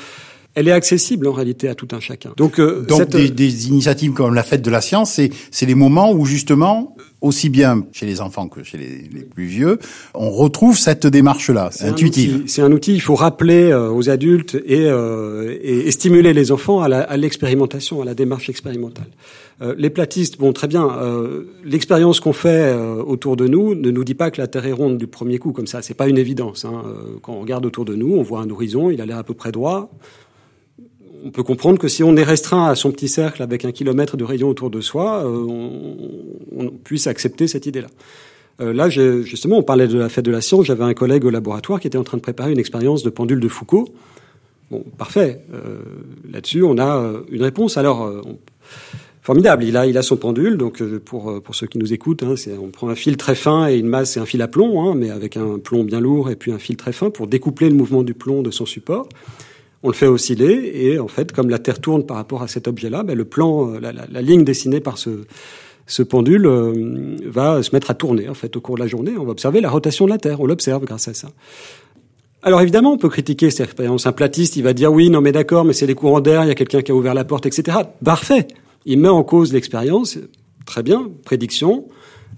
[0.54, 2.32] elle est accessible en réalité à tout un chacun.
[2.38, 5.74] Donc, euh, Donc des, des, initiatives comme la fête de la science, c'est, c'est les
[5.74, 9.78] moments où justement aussi bien chez les enfants que chez les, les plus vieux,
[10.14, 12.44] on retrouve cette démarche-là, c'est intuitive.
[12.46, 12.94] C'est un outil.
[12.94, 18.00] Il faut rappeler euh, aux adultes et, euh, et, et, stimuler les enfants à l'expérimentation,
[18.00, 19.08] à, à, la démarche expérimentale.
[19.62, 20.86] Euh, les platistes, bon, très bien.
[20.86, 24.66] Euh, l'expérience qu'on fait euh, autour de nous ne nous dit pas que la Terre
[24.66, 25.80] est ronde du premier coup, comme ça.
[25.82, 26.64] C'est pas une évidence.
[26.64, 26.82] Hein.
[27.22, 29.34] Quand on regarde autour de nous, on voit un horizon, il a l'air à peu
[29.34, 29.90] près droit
[31.24, 34.16] on peut comprendre que si on est restreint à son petit cercle avec un kilomètre
[34.16, 37.88] de rayon autour de soi, on, puisse accepter cette idée-là.
[38.60, 40.66] Là, justement, on parlait de la fête de la science.
[40.66, 43.40] J'avais un collègue au laboratoire qui était en train de préparer une expérience de pendule
[43.40, 43.88] de Foucault.
[44.70, 45.40] Bon, parfait.
[46.30, 47.76] Là-dessus, on a une réponse.
[47.76, 48.22] Alors,
[49.26, 49.64] Formidable.
[49.64, 50.56] Il a, il a son pendule.
[50.56, 53.34] Donc, euh, pour, euh, pour ceux qui nous écoutent, hein, on prend un fil très
[53.34, 55.98] fin et une masse, c'est un fil à plomb, hein, mais avec un plomb bien
[55.98, 58.66] lourd et puis un fil très fin pour découpler le mouvement du plomb de son
[58.66, 59.08] support.
[59.82, 62.68] On le fait osciller et en fait, comme la Terre tourne par rapport à cet
[62.68, 65.10] objet-là, ben, le plan, euh, la, la, la, ligne dessinée par ce,
[65.88, 66.46] ce pendule
[67.26, 69.14] va se mettre à tourner en fait au cours de la journée.
[69.18, 70.40] On va observer la rotation de la Terre.
[70.40, 71.30] On l'observe grâce à ça.
[72.44, 74.06] Alors évidemment, on peut critiquer cette expérience.
[74.06, 76.46] Un platiste, il va dire oui, non mais d'accord, mais c'est des courants d'air, il
[76.46, 77.78] y a quelqu'un qui a ouvert la porte, etc.
[78.04, 78.46] Parfait.
[78.86, 80.18] Il met en cause l'expérience.
[80.64, 81.88] Très bien, prédiction.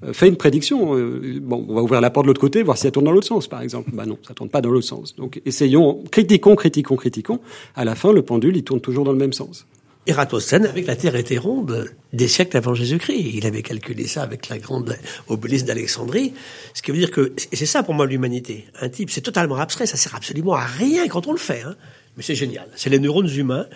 [0.05, 0.97] Euh, fait une prédiction.
[0.97, 3.13] Euh, bon, on va ouvrir la porte de l'autre côté, voir si elle tourne dans
[3.13, 3.91] l'autre sens, par exemple.
[3.93, 5.15] Bah non, ça tourne pas dans l'autre sens.
[5.17, 7.41] Donc essayons, critiquons, critiquons, critiquons.
[7.77, 9.67] À la fin, le pendule, il tourne toujours dans le même sens.
[10.07, 13.31] Eratosthène, avec la Terre était ronde des siècles avant Jésus-Christ.
[13.35, 14.97] Il avait calculé ça avec la grande
[15.29, 16.33] obélisque d'Alexandrie.
[16.73, 18.65] Ce qui veut dire que, c'est ça pour moi l'humanité.
[18.81, 21.61] Un type, c'est totalement abstrait, ça sert absolument à rien quand on le fait.
[21.61, 21.77] Hein.
[22.19, 22.67] Mais c'est génial.
[22.75, 23.69] C'est les neurones humains.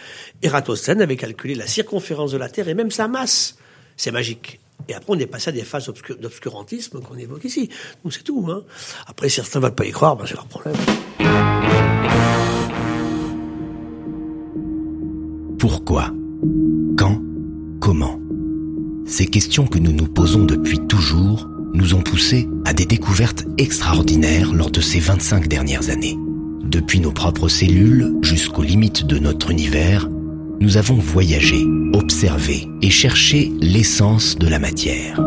[0.43, 3.57] Eratosthène avait calculé la circonférence de la Terre et même sa masse.
[3.97, 4.59] C'est magique.
[4.89, 5.89] Et après, on est passé à des phases
[6.21, 7.71] d'obscurantisme qu'on évoque ici.
[8.03, 8.45] Donc c'est tout.
[8.51, 8.65] Hein.
[9.07, 10.75] Après, certains ne veulent pas y croire, ben c'est leur problème.
[15.61, 16.11] Pourquoi?
[16.99, 17.23] Quand?
[17.81, 18.19] Comment?
[19.07, 24.53] Ces questions que nous nous posons depuis toujours nous ont poussés à des découvertes extraordinaires
[24.53, 26.19] lors de ces 25 dernières années.
[26.73, 30.09] Depuis nos propres cellules jusqu'aux limites de notre univers,
[30.59, 35.21] nous avons voyagé, observé et cherché l'essence de la matière,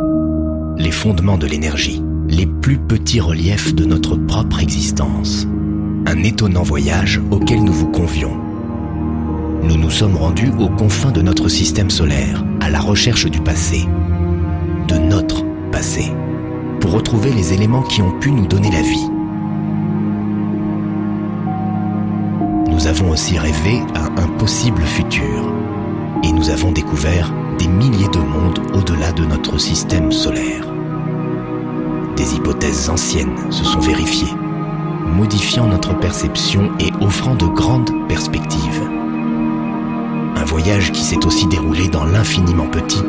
[0.79, 5.45] les fondements de l'énergie, les plus petits reliefs de notre propre existence.
[6.08, 8.36] Un étonnant voyage auquel nous vous convions.
[9.62, 13.86] Nous nous sommes rendus aux confins de notre système solaire, à la recherche du passé,
[14.88, 16.12] de notre passé,
[16.79, 19.14] pour retrouver les éléments qui ont pu nous donner la vie.
[22.75, 25.49] Nous avons aussi rêvé à un possible futur,
[26.25, 30.67] et nous avons découvert des milliers de mondes au-delà de notre système solaire.
[32.17, 34.35] Des hypothèses anciennes se sont vérifiées,
[35.05, 38.81] modifiant notre perception et offrant de grandes perspectives.
[40.35, 43.03] Un voyage qui s'est aussi déroulé dans l'infiniment petit,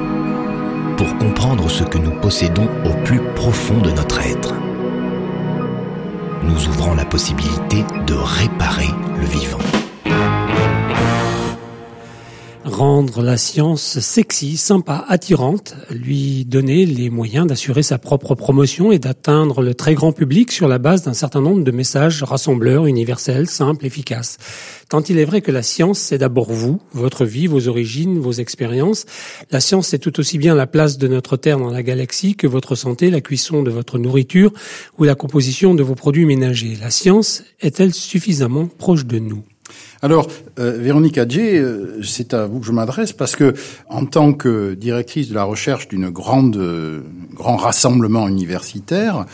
[0.96, 4.54] pour comprendre ce que nous possédons au plus profond de notre être.
[6.44, 9.85] Nous ouvrons la possibilité de réparer le vivant.
[12.76, 18.98] Rendre la science sexy, sympa, attirante, lui donner les moyens d'assurer sa propre promotion et
[18.98, 23.48] d'atteindre le très grand public sur la base d'un certain nombre de messages rassembleurs, universels,
[23.48, 24.36] simples, efficaces.
[24.90, 28.32] Tant il est vrai que la science, c'est d'abord vous, votre vie, vos origines, vos
[28.32, 29.06] expériences.
[29.50, 32.46] La science, c'est tout aussi bien la place de notre Terre dans la galaxie que
[32.46, 34.52] votre santé, la cuisson de votre nourriture
[34.98, 36.76] ou la composition de vos produits ménagers.
[36.78, 39.44] La science est-elle suffisamment proche de nous?
[40.02, 40.28] Alors,
[40.58, 43.54] euh, Véronique Adjé, euh, c'est à vous que je m'adresse parce que,
[43.88, 47.00] en tant que directrice de la recherche d'une grande, euh,
[47.34, 49.24] grand rassemblement universitaire,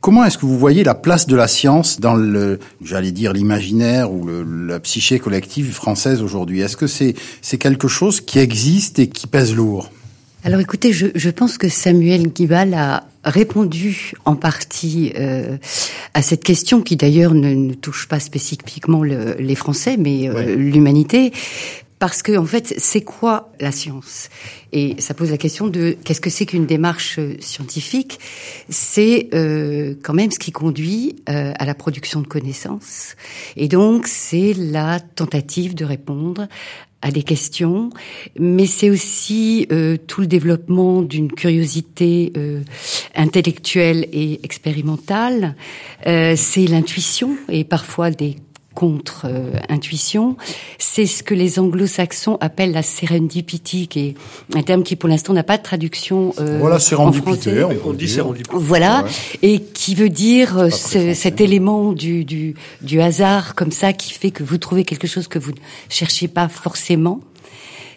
[0.00, 4.12] comment est-ce que vous voyez la place de la science dans le, j'allais dire l'imaginaire
[4.12, 6.60] ou le, la psyché collective française aujourd'hui?
[6.60, 9.90] Est-ce que c'est c'est quelque chose qui existe et qui pèse lourd?
[10.44, 15.56] Alors écoutez, je, je, pense que Samuel Guibal a répondu en partie euh,
[16.12, 20.54] à cette question qui d'ailleurs ne, ne, touche pas spécifiquement le, les Français, mais euh,
[20.54, 21.32] l'humanité.
[21.98, 24.28] Parce que en fait, c'est quoi la science?
[24.72, 28.18] Et ça pose la question de qu'est-ce que c'est qu'une démarche scientifique?
[28.68, 33.16] C'est euh, quand même ce qui conduit euh, à la production de connaissances.
[33.56, 36.46] Et donc, c'est la tentative de répondre
[37.04, 37.90] à des questions,
[38.38, 42.62] mais c'est aussi euh, tout le développement d'une curiosité euh,
[43.14, 45.54] intellectuelle et expérimentale.
[46.06, 48.36] Euh, c'est l'intuition et parfois des
[48.74, 50.36] contre-intuition.
[50.78, 54.14] c'est ce que les anglo-saxons appellent la serendipity, qui est
[54.54, 57.62] un terme qui pour l'instant n'a pas de traduction euh, voilà, en français.
[57.84, 58.50] On, dit serendipité.
[58.52, 59.04] Voilà,
[59.42, 64.12] et qui veut dire euh, ce, cet élément du, du, du hasard comme ça qui
[64.12, 65.58] fait que vous trouvez quelque chose que vous ne
[65.88, 67.20] cherchez pas forcément.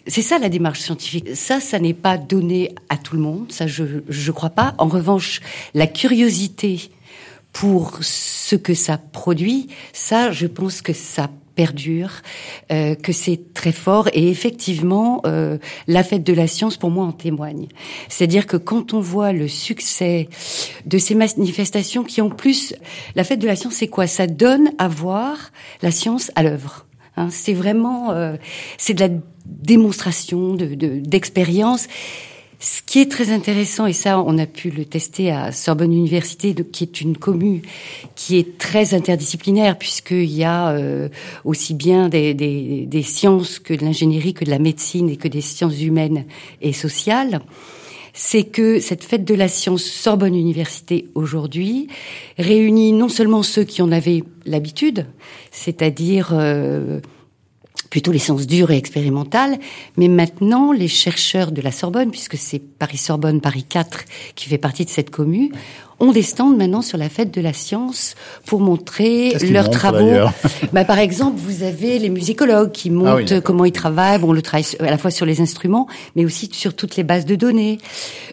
[0.06, 1.28] C'est ça la démarche scientifique.
[1.34, 3.52] Ça, ça n'est pas donné à tout le monde.
[3.52, 4.74] Ça, je je crois pas.
[4.78, 5.40] En revanche,
[5.74, 6.90] la curiosité
[7.52, 12.12] pour ce que ça produit, ça, je pense que ça perdure,
[12.70, 15.58] euh, que c'est très fort et effectivement euh,
[15.88, 17.66] la fête de la science pour moi en témoigne.
[18.08, 20.28] C'est-à-dire que quand on voit le succès
[20.86, 22.76] de ces manifestations qui en plus
[23.16, 24.06] la fête de la science c'est quoi?
[24.06, 25.50] Ça donne à voir
[25.82, 26.86] la science à l'œuvre.
[27.16, 28.36] Hein, c'est vraiment euh,
[28.76, 29.10] c'est de la
[29.44, 31.88] démonstration de d'expérience.
[32.60, 36.56] Ce qui est très intéressant, et ça, on a pu le tester à Sorbonne Université,
[36.72, 37.60] qui est une commune
[38.16, 41.08] qui est très interdisciplinaire, puisqu'il y a euh,
[41.44, 45.80] aussi bien des, sciences que de l'ingénierie, que de la médecine et que des sciences
[45.80, 46.24] humaines
[46.60, 47.42] et sociales.
[48.12, 51.86] C'est que cette fête de la science Sorbonne Université aujourd'hui
[52.38, 55.06] réunit non seulement ceux qui en avaient l'habitude,
[55.52, 56.98] c'est-à-dire euh,
[57.90, 59.58] plutôt les sciences dures et expérimentales,
[59.96, 64.84] mais maintenant les chercheurs de la Sorbonne, puisque c'est Paris-Sorbonne, Paris 4 qui fait partie
[64.84, 65.50] de cette commune,
[66.00, 68.14] ont des stands maintenant sur la fête de la science
[68.46, 70.28] pour montrer leurs travaux.
[70.72, 74.18] bah, par exemple, vous avez les musicologues qui ah montrent comment ils travaillent.
[74.18, 77.26] Bon, le travail à la fois sur les instruments, mais aussi sur toutes les bases
[77.26, 77.78] de données.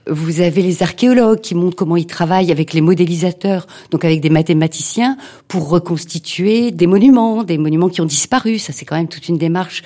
[0.08, 4.30] Vous avez les archéologues qui montrent comment ils travaillent avec les modélisateurs, donc avec des
[4.30, 8.60] mathématiciens, pour reconstituer des monuments, des monuments qui ont disparu.
[8.60, 9.84] Ça, c'est quand même toute une démarche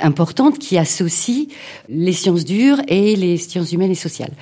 [0.00, 1.48] importante qui associe
[1.88, 4.32] les sciences dures et les sciences humaines et sociales.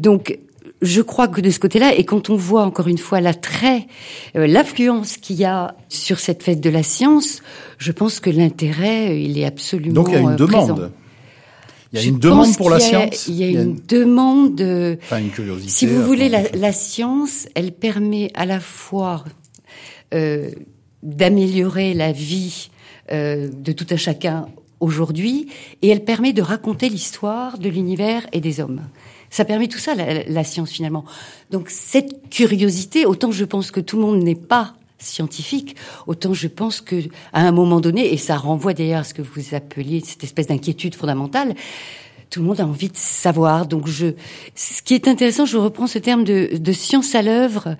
[0.00, 0.38] Donc,
[0.84, 3.86] je crois que de ce côté-là, et quand on voit encore une fois l'attrait,
[4.36, 7.42] euh, l'affluence qu'il y a sur cette fête de la science,
[7.78, 10.50] je pense que l'intérêt, euh, il est absolument Donc il y a une euh, demande.
[10.66, 10.90] présent.
[11.92, 13.28] Il y a une demande pour la il y a- science.
[13.28, 14.60] Il y a une demande.
[15.02, 15.70] Enfin, une curiosité.
[15.70, 19.24] si vous voulez, la, la science, elle permet à la fois
[20.12, 20.50] euh,
[21.04, 22.70] d'améliorer la vie
[23.12, 24.46] euh, de tout un chacun
[24.80, 25.48] aujourd'hui,
[25.82, 28.82] et elle permet de raconter l'histoire de l'univers et des hommes.
[29.34, 31.04] Ça permet tout ça, la, la science finalement.
[31.50, 35.74] Donc cette curiosité, autant je pense que tout le monde n'est pas scientifique,
[36.06, 39.22] autant je pense que à un moment donné, et ça renvoie d'ailleurs à ce que
[39.22, 41.56] vous appeliez cette espèce d'inquiétude fondamentale,
[42.30, 43.66] tout le monde a envie de savoir.
[43.66, 44.14] Donc je,
[44.54, 47.76] ce qui est intéressant, je reprends ce terme de, de science à l'œuvre,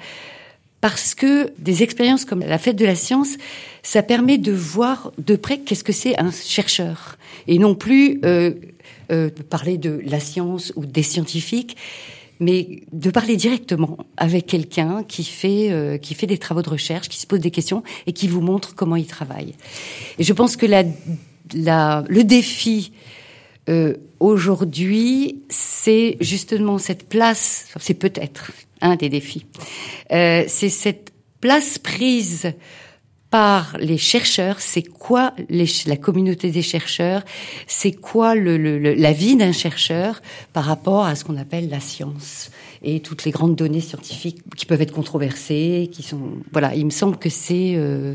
[0.80, 3.36] parce que des expériences comme la fête de la science,
[3.84, 8.50] ça permet de voir de près qu'est-ce que c'est un chercheur, et non plus euh,
[9.10, 11.76] euh, parler de la science ou des scientifiques,
[12.40, 17.08] mais de parler directement avec quelqu'un qui fait euh, qui fait des travaux de recherche,
[17.08, 19.54] qui se pose des questions et qui vous montre comment il travaille.
[20.18, 20.84] Et je pense que la,
[21.54, 22.92] la le défi
[23.68, 29.46] euh, aujourd'hui, c'est justement cette place, c'est peut-être un des défis,
[30.12, 32.52] euh, c'est cette place prise
[33.34, 37.24] par les chercheurs, c'est quoi les, la communauté des chercheurs,
[37.66, 40.22] c'est quoi le, le, la vie d'un chercheur
[40.52, 42.52] par rapport à ce qu'on appelle la science
[42.84, 46.20] et toutes les grandes données scientifiques qui peuvent être controversées, qui sont
[46.52, 46.76] voilà.
[46.76, 48.14] Il me semble que c'est euh,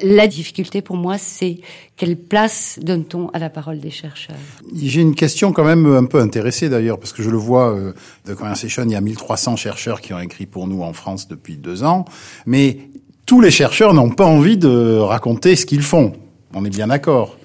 [0.00, 1.58] la difficulté pour moi, c'est
[1.96, 4.36] quelle place donne-t-on à la parole des chercheurs?
[4.80, 7.92] J'ai une question quand même un peu intéressée d'ailleurs, parce que je le vois, euh,
[8.24, 11.56] de Conversation, il y a 1300 chercheurs qui ont écrit pour nous en France depuis
[11.56, 12.04] deux ans,
[12.46, 12.78] mais
[13.26, 16.12] tous les chercheurs n'ont pas envie de raconter ce qu'ils font.
[16.54, 17.36] On est bien d'accord.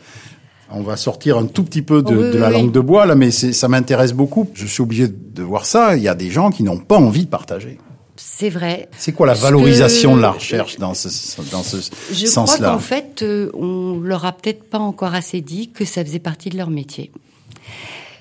[0.72, 3.06] On va sortir un tout petit peu de, Oui, de la oui, langue de bois
[3.08, 4.48] là, mais ça m'intéresse beaucoup.
[4.54, 5.96] Je suis obligé de voir ça.
[5.98, 7.80] Il y a des gens qui n'ont pas envie de partager.
[8.16, 8.90] C'est vrai.
[8.98, 11.08] C'est quoi la valorisation que- de la recherche dans ce,
[11.52, 11.78] dans ce
[12.12, 15.86] Je crois sens-là qu'en fait, euh, on leur a peut-être pas encore assez dit que
[15.86, 17.12] ça faisait partie de leur métier.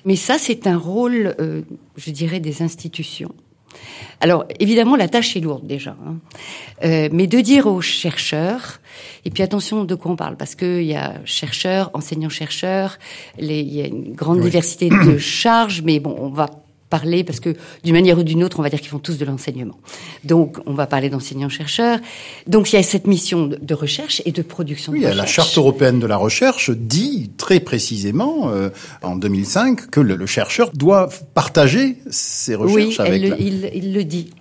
[0.05, 1.61] Mais ça, c'est un rôle, euh,
[1.97, 3.33] je dirais, des institutions.
[4.21, 5.91] Alors, évidemment, la tâche est lourde déjà.
[6.05, 6.15] hein.
[6.83, 8.79] Euh, mais de dire aux chercheurs,
[9.25, 12.97] et puis attention de quoi on parle, parce qu'il y a chercheurs, enseignants-chercheurs,
[13.37, 14.45] il y a une grande Oui.
[14.45, 16.47] diversité de charges, mais bon, on va
[16.89, 19.25] parler parce que d'une manière ou d'une autre, on va dire qu'ils font tous de
[19.25, 19.77] l'enseignement.
[20.23, 21.99] Donc, on va parler d'enseignants-chercheurs.
[22.47, 25.33] Donc, il y a cette mission de, recherche et de production Oui, de la recherche.
[25.33, 28.69] charte européenne de la recherche dit très précisément euh,
[29.03, 33.93] en 2005 que le, le chercheur doit partager ses recherches Oui, avec la- il, il
[33.93, 34.31] le dit.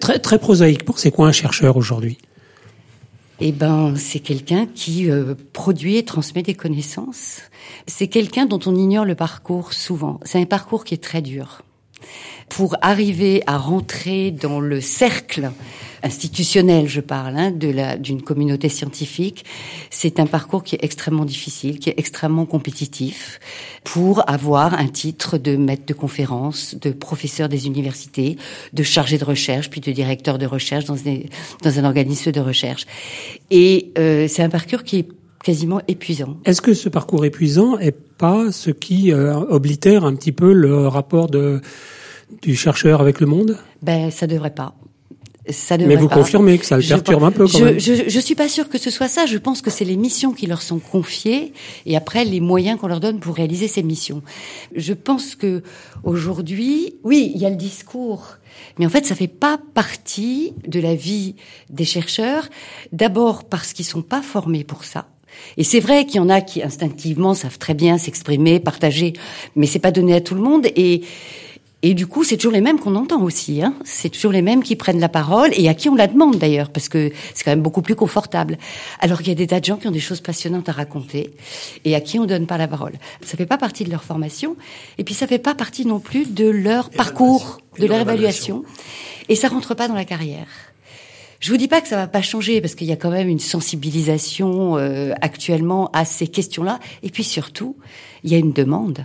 [0.00, 0.84] Très, très prosaïque.
[0.84, 2.18] Pour c'est quoi un chercheur aujourd'hui?
[3.40, 7.38] Eh ben, c'est quelqu'un qui euh, produit et transmet des connaissances.
[7.86, 10.18] C'est quelqu'un dont on ignore le parcours souvent.
[10.24, 11.62] C'est un parcours qui est très dur.
[12.48, 15.50] Pour arriver à rentrer dans le cercle
[16.02, 19.44] institutionnel, je parle, hein, d'une communauté scientifique,
[19.90, 23.40] c'est un parcours qui est extrêmement difficile, qui est extrêmement compétitif,
[23.84, 28.36] pour avoir un titre de maître de conférence, de professeur des universités,
[28.72, 30.96] de chargé de recherche, puis de directeur de recherche dans,
[31.62, 32.86] dans un organisme de recherche.
[33.50, 35.08] Et euh, c'est un parcours qui est
[35.48, 36.36] quasiment épuisant.
[36.44, 40.86] Est-ce que ce parcours épuisant est pas ce qui euh, oblitère un petit peu le
[40.88, 41.62] rapport de,
[42.42, 43.56] du chercheur avec le monde?
[43.82, 44.74] Ben, ça devrait pas.
[45.48, 46.16] Ça devrait Mais vous pas.
[46.16, 47.80] confirmez que ça le Je perturbe pense- un peu quand je, même.
[47.80, 49.24] Je, je suis pas sûre que ce soit ça.
[49.24, 51.54] Je pense que c'est les missions qui leur sont confiées
[51.86, 54.20] et après les moyens qu'on leur donne pour réaliser ces missions.
[54.76, 55.62] Je pense que
[56.04, 58.36] aujourd'hui, oui, il y a le discours,
[58.78, 61.36] mais en fait, ça fait pas partie de la vie
[61.70, 62.50] des chercheurs.
[62.92, 65.06] D'abord parce qu'ils sont pas formés pour ça.
[65.56, 69.12] Et c'est vrai qu'il y en a qui instinctivement savent très bien s'exprimer, partager,
[69.56, 70.66] mais c'est pas donné à tout le monde.
[70.76, 71.02] Et
[71.82, 73.62] et du coup, c'est toujours les mêmes qu'on entend aussi.
[73.62, 73.72] Hein.
[73.84, 76.70] C'est toujours les mêmes qui prennent la parole et à qui on la demande d'ailleurs,
[76.70, 78.58] parce que c'est quand même beaucoup plus confortable.
[78.98, 81.30] Alors qu'il y a des tas de gens qui ont des choses passionnantes à raconter
[81.84, 82.94] et à qui on donne pas la parole.
[83.22, 84.56] Ça fait pas partie de leur formation
[84.98, 88.64] et puis ça fait pas partie non plus de leur parcours, de leur évaluation.
[89.28, 90.48] Et ça rentre pas dans la carrière.
[91.40, 93.28] Je vous dis pas que ça va pas changer parce qu'il y a quand même
[93.28, 96.80] une sensibilisation euh, actuellement à ces questions-là.
[97.02, 97.76] Et puis surtout,
[98.24, 99.04] il y a une demande.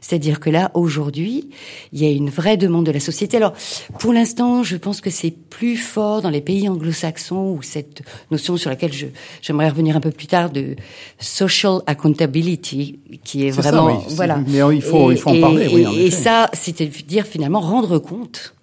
[0.00, 1.48] C'est-à-dire que là, aujourd'hui,
[1.92, 3.36] il y a une vraie demande de la société.
[3.36, 3.52] Alors,
[4.00, 8.02] pour l'instant, je pense que c'est plus fort dans les pays anglo-saxons où cette
[8.32, 9.06] notion sur laquelle je,
[9.42, 10.74] j'aimerais revenir un peu plus tard de
[11.20, 14.14] social accountability, qui est C'est ça, vraiment, oui.
[14.16, 14.38] Voilà.
[14.46, 18.54] mais il faut- il faut en parler, oui, en et ça, c'est-à-dire finalement rendre compte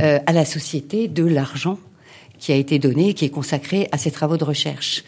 [0.00, 1.76] euh, à la société de l'argent
[2.38, 5.04] qui a été donné, qui est consacré à ces travaux de recherche.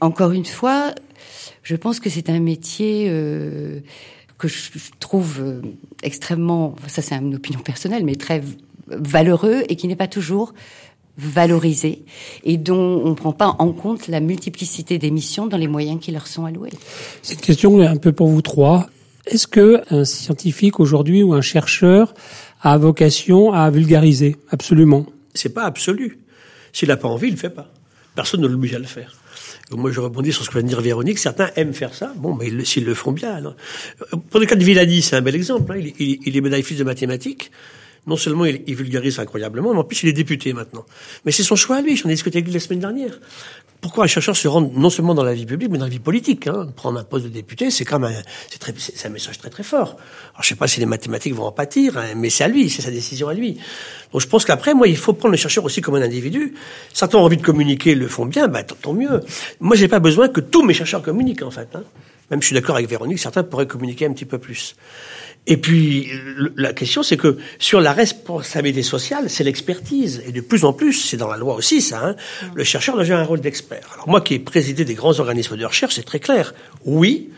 [0.00, 0.94] Encore une fois,
[1.62, 3.80] je pense que c'est un métier euh,
[4.38, 5.62] que je trouve euh,
[6.02, 8.42] extrêmement, ça c'est une opinion personnelle, mais très
[8.88, 10.52] valeureux et qui n'est pas toujours
[11.18, 12.04] valorisé
[12.42, 16.00] et dont on ne prend pas en compte la multiplicité des missions dans les moyens
[16.00, 16.72] qui leur sont alloués.
[17.22, 18.88] C'est une question un peu pour vous trois.
[19.26, 22.14] Est-ce que un scientifique aujourd'hui ou un chercheur
[22.62, 24.36] a vocation à vulgariser?
[24.50, 25.06] Absolument.
[25.34, 26.18] C'est pas absolu.
[26.72, 27.72] S'il n'a pas envie, il le fait pas.
[28.14, 29.14] Personne ne l'oblige à le faire.
[29.70, 31.18] Moi, je rebondis sur ce que vient de dire Véronique.
[31.18, 32.12] Certains aiment faire ça.
[32.16, 33.32] Bon, mais s'ils le font bien.
[33.32, 33.56] Alors.
[34.30, 35.72] Pour le cas de Villani, c'est un bel exemple.
[35.72, 35.90] Hein.
[35.98, 37.50] Il, est médaille fils de mathématiques.
[38.06, 40.84] Non seulement il, il, vulgarise incroyablement, mais en plus il est député maintenant.
[41.24, 41.96] Mais c'est son choix à lui.
[41.96, 43.20] J'en ai discuté avec lui la semaine dernière
[43.82, 45.98] pourquoi un chercheur se rend non seulement dans la vie publique, mais dans la vie
[45.98, 46.68] politique hein.
[46.74, 48.14] Prendre un poste de député, c'est quand même
[48.78, 49.96] c'est un message très très fort.
[50.32, 52.70] Alors je sais pas si les mathématiques vont en pâtir, hein, mais c'est à lui,
[52.70, 53.58] c'est sa décision à lui.
[54.12, 56.54] Donc je pense qu'après, moi, il faut prendre le chercheur aussi comme un individu.
[56.92, 59.20] Certains ont envie de communiquer, le font bien, bah tant mieux.
[59.58, 61.68] Moi, j'ai pas besoin que tous mes chercheurs communiquent en fait.
[61.74, 61.82] Hein.
[62.30, 64.74] Même je suis d'accord avec Véronique, certains pourraient communiquer un petit peu plus.
[65.46, 66.08] Et puis,
[66.56, 70.22] la question, c'est que sur la responsabilité sociale, c'est l'expertise.
[70.26, 72.16] Et de plus en plus, c'est dans la loi aussi, ça, hein,
[72.54, 73.88] le chercheur doit jouer un rôle d'expert.
[73.94, 76.54] Alors moi qui ai présidé des grands organismes de recherche, c'est très clair.
[76.84, 77.30] Oui,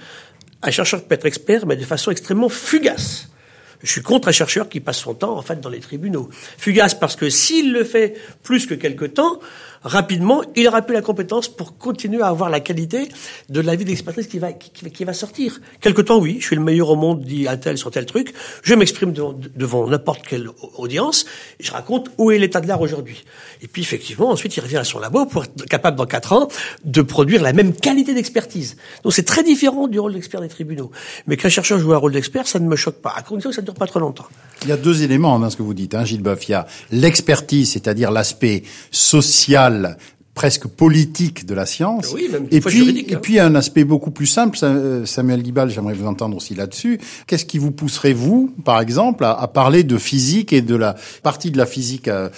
[0.62, 3.28] un chercheur peut être expert, mais de façon extrêmement fugace.
[3.82, 6.30] Je suis contre un chercheur qui passe son temps, en fait, dans les tribunaux.
[6.56, 9.40] Fugace parce que s'il le fait plus que quelque temps,
[9.84, 13.08] rapidement, il aura plus la compétence pour continuer à avoir la qualité
[13.50, 15.60] de la vie d'expertise qui va, qui, qui, va sortir.
[15.80, 18.34] Quelque temps, oui, je suis le meilleur au monde, dit un tel sur tel truc.
[18.62, 21.26] Je m'exprime devant, devant n'importe quelle audience.
[21.60, 23.24] Je raconte où est l'état de l'art aujourd'hui.
[23.62, 26.48] Et puis, effectivement, ensuite, il revient à son labo pour être capable, dans quatre ans,
[26.84, 28.76] de produire la même qualité d'expertise.
[29.02, 30.90] Donc, c'est très différent du rôle d'expert des tribunaux.
[31.26, 33.56] Mais qu'un chercheur joue un rôle d'expert, ça ne me choque pas, à condition que
[33.56, 34.26] ça ne dure pas trop longtemps.
[34.62, 36.44] Il y a deux éléments dans ce que vous dites, hein, Gilles Boeuf.
[36.90, 39.73] L'expertise, c'est-à-dire l'aspect social
[40.34, 42.12] presque politique de la science.
[42.12, 43.18] Oui, même et puis, et hein.
[43.22, 44.58] puis un aspect beaucoup plus simple.
[45.04, 46.98] Samuel Guibal, j'aimerais vous entendre aussi là-dessus.
[47.26, 50.96] Qu'est-ce qui vous pousserait vous, par exemple, à, à, parler de physique et de la
[51.22, 52.28] partie de la physique euh,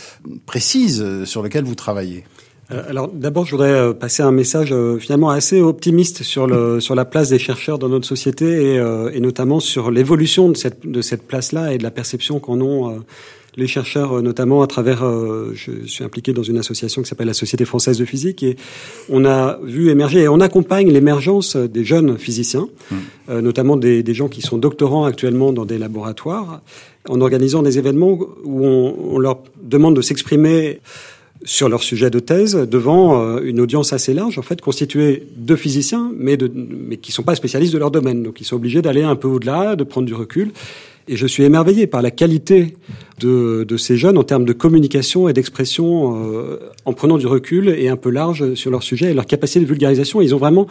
[0.45, 2.25] précise euh, sur laquelle vous travaillez?
[2.73, 6.81] Euh, alors d'abord, je voudrais euh, passer un message euh, finalement assez optimiste sur le
[6.81, 10.57] sur la place des chercheurs dans notre société et, euh, et notamment sur l'évolution de
[10.57, 12.99] cette de cette place-là et de la perception qu'en ont euh,
[13.57, 15.05] les chercheurs, notamment à travers.
[15.55, 18.57] je suis impliqué dans une association qui s'appelle la Société française de physique et
[19.09, 23.39] on a vu émerger et on accompagne l'émergence des jeunes physiciens, mmh.
[23.41, 26.61] notamment des, des gens qui sont doctorants actuellement dans des laboratoires,
[27.09, 30.81] en organisant des événements où on, on leur demande de s'exprimer
[31.45, 35.57] sur leur sujet de thèse devant euh, une audience assez large, en fait, constituée de
[35.57, 38.23] physiciens, mais, de, mais qui ne sont pas spécialistes de leur domaine.
[38.23, 40.53] Donc, ils sont obligés d'aller un peu au-delà, de prendre du recul.
[41.09, 42.77] Et je suis émerveillé par la qualité
[43.21, 47.69] de, de ces jeunes en termes de communication et d'expression, euh, en prenant du recul
[47.69, 50.21] et un peu large sur leur sujet et leur capacité de vulgarisation.
[50.21, 50.67] Ils ont vraiment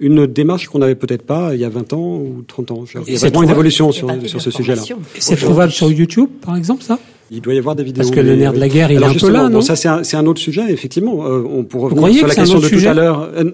[0.00, 2.84] une démarche qu'on n'avait peut-être pas il y a 20 ans ou 30 ans.
[3.06, 4.82] Il y a vraiment une évolution sur, sur ce sujet-là.
[5.18, 6.98] C'est trouvable sur YouTube, par exemple, ça?
[7.30, 8.02] Il doit y avoir des vidéos.
[8.04, 9.58] Parce que le nerf de la guerre, il Alors est un peu là, non?
[9.58, 11.26] bon, Ça, c'est un, un, autre sujet, effectivement.
[11.26, 12.88] Euh, on pourrait Vous revenir sur que la c'est un question autre de tout sujet?
[12.88, 13.28] à l'heure.
[13.36, 13.50] Euh,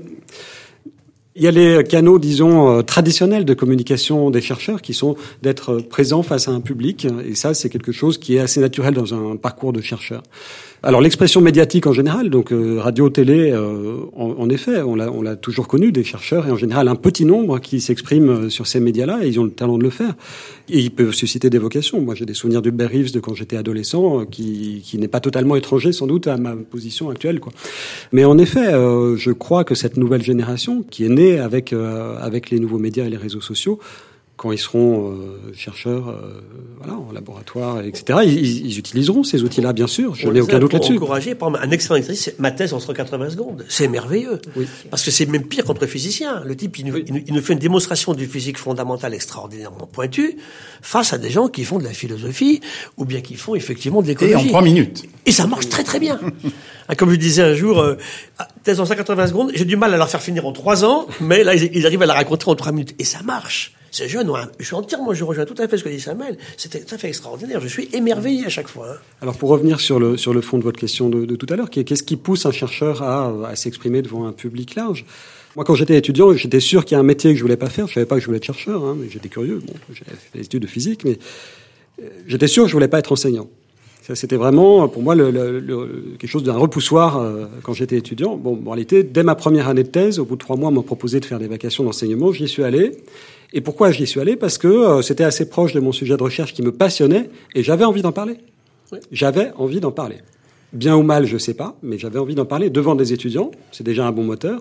[1.36, 5.78] Il y a les canaux, disons, euh, traditionnels de communication des chercheurs qui sont d'être
[5.78, 7.08] présents face à un public.
[7.26, 10.22] Et ça, c'est quelque chose qui est assez naturel dans un parcours de chercheur.
[10.84, 15.34] Alors l'expression médiatique en général, donc euh, radio, télé, euh, en, en, effet, on l'a,
[15.34, 18.80] toujours connu des chercheurs et en général un petit nombre qui s'expriment euh, sur ces
[18.80, 20.14] médias-là et ils ont le talent de le faire.
[20.68, 22.00] Et ils peuvent susciter des vocations.
[22.00, 25.20] Moi, j'ai des souvenirs d'Hubert Reeves de quand j'étais adolescent, euh, qui, qui n'est pas
[25.20, 27.40] totalement étranger sans doute à ma position actuelle.
[27.40, 27.52] Quoi.
[28.12, 32.16] Mais en effet, euh, je crois que cette nouvelle génération qui est née avec euh,
[32.20, 33.78] avec les nouveaux médias et les réseaux sociaux
[34.36, 36.42] quand ils seront euh, chercheurs euh,
[36.78, 40.14] voilà, en laboratoire, etc., ils, ils utiliseront ces outils-là, bien sûr.
[40.16, 40.96] Je n'ai aucun doute là-dessus.
[40.96, 43.64] Encourager, par exemple, un excellent exercice, ma thèse en 180 secondes.
[43.68, 44.40] C'est merveilleux.
[44.56, 44.66] Oui.
[44.90, 46.42] Parce que c'est même pire contre physicien.
[46.44, 47.04] Le type, il nous, oui.
[47.06, 50.36] il nous, fait une démonstration du physique fondamentale extraordinairement pointue
[50.82, 52.60] face à des gens qui font de la philosophie
[52.96, 54.34] ou bien qui font effectivement de l'écologie.
[54.34, 55.04] Et en trois minutes.
[55.26, 56.18] Et ça marche très très bien.
[56.98, 57.94] Comme je disais un jour, euh,
[58.64, 61.44] thèse en 180 secondes, j'ai du mal à leur faire finir en trois ans, mais
[61.44, 62.96] là, ils, ils arrivent à la raconter en trois minutes.
[62.98, 63.72] Et ça marche.
[63.94, 64.50] Ces jeunes, ont un...
[64.58, 66.36] je suis entièrement, je rejoins tout à fait ce que dit Samuel.
[66.56, 67.60] C'était tout à fait extraordinaire.
[67.60, 68.88] Je suis émerveillé à chaque fois.
[68.90, 68.96] Hein.
[69.22, 71.70] Alors, pour revenir sur le, sur le fond de votre question de, tout à l'heure,
[71.70, 75.04] qu'est-ce qui pousse un chercheur à, à s'exprimer devant un public large?
[75.54, 77.70] Moi, quand j'étais étudiant, j'étais sûr qu'il y a un métier que je voulais pas
[77.70, 77.86] faire.
[77.86, 79.62] Je savais pas que je voulais être chercheur, hein, mais j'étais curieux.
[79.64, 81.16] Bon, j'avais fait des études de physique, mais
[82.26, 83.48] j'étais sûr que je voulais pas être enseignant.
[84.12, 88.36] C'était vraiment, pour moi, quelque chose d'un repoussoir euh, quand j'étais étudiant.
[88.36, 90.72] Bon, en réalité, dès ma première année de thèse, au bout de trois mois, on
[90.72, 92.32] m'a proposé de faire des vacations d'enseignement.
[92.32, 92.98] J'y suis allé.
[93.56, 94.34] Et pourquoi j'y suis allé?
[94.34, 97.62] Parce que euh, c'était assez proche de mon sujet de recherche qui me passionnait et
[97.62, 98.36] j'avais envie d'en parler.
[98.92, 98.98] Oui.
[99.12, 100.18] J'avais envie d'en parler.
[100.72, 103.52] Bien ou mal, je sais pas, mais j'avais envie d'en parler devant des étudiants.
[103.70, 104.60] C'est déjà un bon moteur.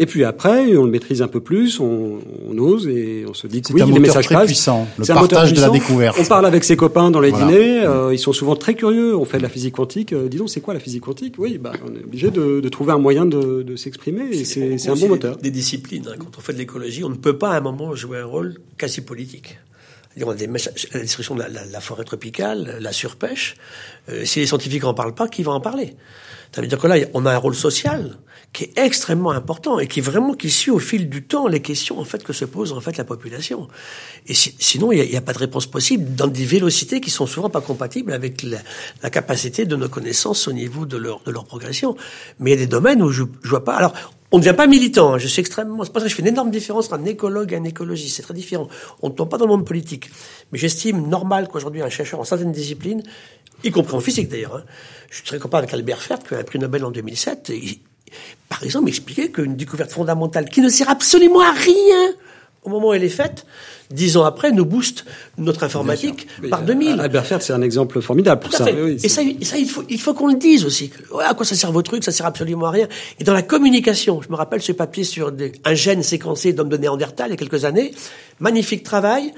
[0.00, 3.48] Et puis après, on le maîtrise un peu plus, on, on ose et on se
[3.48, 4.46] dit que oui, un les messages très passent.
[4.46, 5.86] puissant, le C'est un partage moteur de la puissant.
[5.88, 6.18] découverte.
[6.20, 7.46] On parle avec ses copains dans les Voilà.
[7.46, 9.16] dîners, euh, ils sont souvent très curieux.
[9.16, 10.12] On fait de la physique quantique.
[10.12, 11.34] Euh, dis donc, c'est quoi la physique quantique?
[11.38, 14.78] Oui, bah, on est obligé de, de trouver un moyen de, de s'exprimer et c'est
[14.78, 15.36] c'est un bon moteur.
[15.36, 16.06] Des, des disciplines.
[16.08, 16.14] Hein.
[16.16, 18.58] Quand on fait de l'écologie, on ne peut pas à un moment jouer un rôle
[18.76, 19.58] quasi politique.
[20.24, 23.54] On a des la destruction de la, forêt tropicale, la surpêche.
[24.08, 25.94] Euh, si les scientifiques en parlent pas, qui va en parler?
[26.52, 28.16] Ça veut dire que là, on a un rôle social
[28.52, 31.98] qui est extrêmement important et qui vraiment qui suit au fil du temps les questions
[31.98, 33.68] en fait que se pose en fait la population.
[34.26, 37.50] Et sinon, il n'y a, pas de réponse possible dans des vélocités qui sont souvent
[37.50, 41.96] pas compatibles avec la, capacité de nos connaissances au niveau de leur de leur progression.
[42.38, 43.74] Mais il y a des domaines où je, je vois pas.
[43.74, 43.94] Alors,
[44.30, 45.14] on ne devient pas militant.
[45.14, 45.18] Hein.
[45.18, 45.84] Je suis extrêmement.
[45.84, 48.16] C'est pas ça que je fais une énorme différence entre un écologue et un écologiste.
[48.16, 48.68] C'est très différent.
[49.02, 50.10] On ne tombe pas dans le monde politique.
[50.52, 53.02] Mais j'estime normal qu'aujourd'hui un chercheur en certaines disciplines,
[53.64, 54.64] y compris en physique d'ailleurs, hein,
[55.10, 57.52] je suis très copain avec Albert Fert, qui a un prix Nobel en 2007.
[58.48, 62.14] Par exemple, expliquer qu'une découverte fondamentale qui ne sert absolument à rien
[62.64, 63.46] au moment où elle est faite,
[63.90, 65.04] dix ans après, nous booste
[65.38, 67.00] notre informatique par 2000.
[67.00, 68.66] Albert Fert, c'est un exemple formidable pour ça.
[68.70, 70.90] et ça, ça, il faut, il faut qu'on le dise aussi.
[71.24, 72.88] à quoi ça sert vos trucs Ça sert absolument à rien.
[73.18, 75.32] Et dans la communication, je me rappelle ce papier sur
[75.64, 77.94] un gène séquencé d'hommes de Néandertal il y a quelques années.
[78.40, 79.32] Magnifique travail.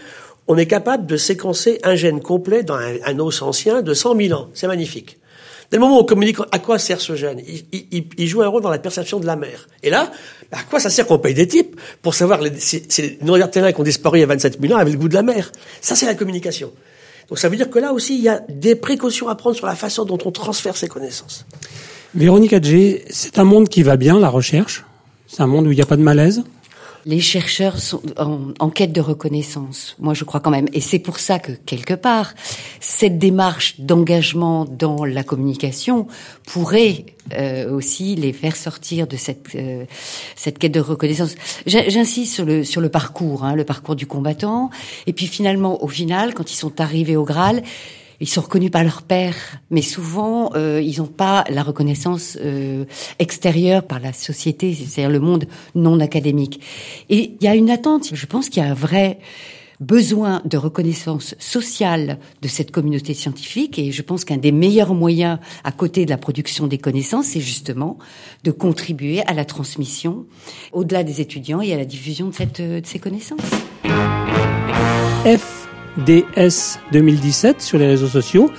[0.49, 4.17] On est capable de séquencer un gène complet dans un, un os ancien de 100
[4.17, 4.49] 000 ans.
[4.55, 5.20] C'est magnifique.
[5.71, 7.41] Dès le moment où on communique, à quoi sert ce gène
[7.73, 9.69] il, joue un rôle dans la perception de la mer.
[9.85, 10.11] Et là,
[10.51, 13.85] à quoi ça sert qu'on paye des types pour savoir si, les terrains qui ont
[13.85, 16.07] disparu il y a 27 000 ans avaient le goût de la mer Ça, c'est
[16.07, 16.73] la communication.
[17.29, 19.67] Donc ça veut dire que là aussi, il y a des précautions à prendre sur
[19.67, 21.47] la façon dont on transfère ces connaissances.
[22.17, 24.85] Véronique Adjé, c'est un monde qui va bien, la recherche
[25.29, 26.43] C'est un monde où il n'y a pas de malaise
[27.05, 29.97] les chercheurs sont en, quête de reconnaissance.
[29.99, 30.69] Moi, je crois quand même.
[30.73, 32.35] Et c'est pour ça que, quelque part,
[32.81, 36.07] cette démarche d'engagement dans la communication
[36.47, 39.85] pourrait euh, aussi les faire sortir de cette, euh,
[40.37, 41.35] cette quête de reconnaissance.
[41.67, 44.71] J'insiste sur le, sur le parcours, hein, le parcours du combattant.
[45.07, 47.63] Et puis finalement, au final, quand ils sont arrivés au Graal,
[48.21, 49.35] ils sont reconnus par leur père,
[49.71, 52.85] mais souvent euh, ils n'ont pas la reconnaissance euh,
[53.19, 56.61] extérieure par la société, c'est-à-dire le monde non académique.
[57.09, 58.11] Et il y a une attente.
[58.13, 59.19] Je pense qu'il y a un vrai
[59.81, 65.39] besoin de reconnaissance sociale de cette communauté scientifique et je pense qu'un des meilleurs moyens
[65.65, 67.99] à côté de la production des connaissances, c'est justement
[68.45, 70.27] de contribuer à la transmission
[70.73, 73.41] au-delà des étudiants et à la diffusion de, cette, de ces connaissances.
[75.99, 78.51] DS 2017 sur les réseaux sociaux.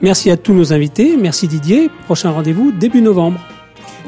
[0.00, 1.16] Merci à tous nos invités.
[1.16, 1.90] Merci Didier.
[2.04, 3.40] Prochain rendez-vous début novembre.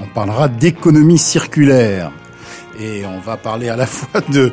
[0.01, 2.11] On parlera d'économie circulaire.
[2.81, 4.51] Et on va parler à la fois de,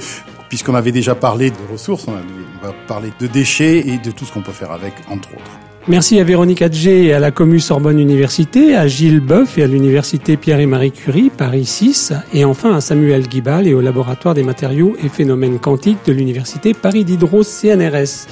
[0.49, 4.32] puisqu'on avait déjà parlé de ressources, on va parler de déchets et de tout ce
[4.32, 5.61] qu'on peut faire avec, entre autres.
[5.88, 9.67] Merci à Véronique Adjé et à la Commu Sorbonne Université, à Gilles Boeuf et à
[9.67, 14.36] l'Université Pierre et Marie Curie, Paris 6, et enfin à Samuel Guibal et au Laboratoire
[14.36, 18.27] des matériaux et phénomènes quantiques de l'Université Paris Diderot CNRS.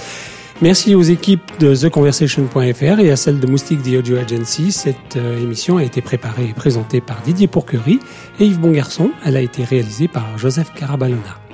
[0.61, 4.71] Merci aux équipes de TheConversation.fr et à celle de Moustique The Audio Agency.
[4.71, 7.99] Cette euh, émission a été préparée et présentée par Didier Pourquerie
[8.39, 9.11] et Yves Bongarçon.
[9.25, 11.48] Elle a été réalisée par Joseph Carabalona.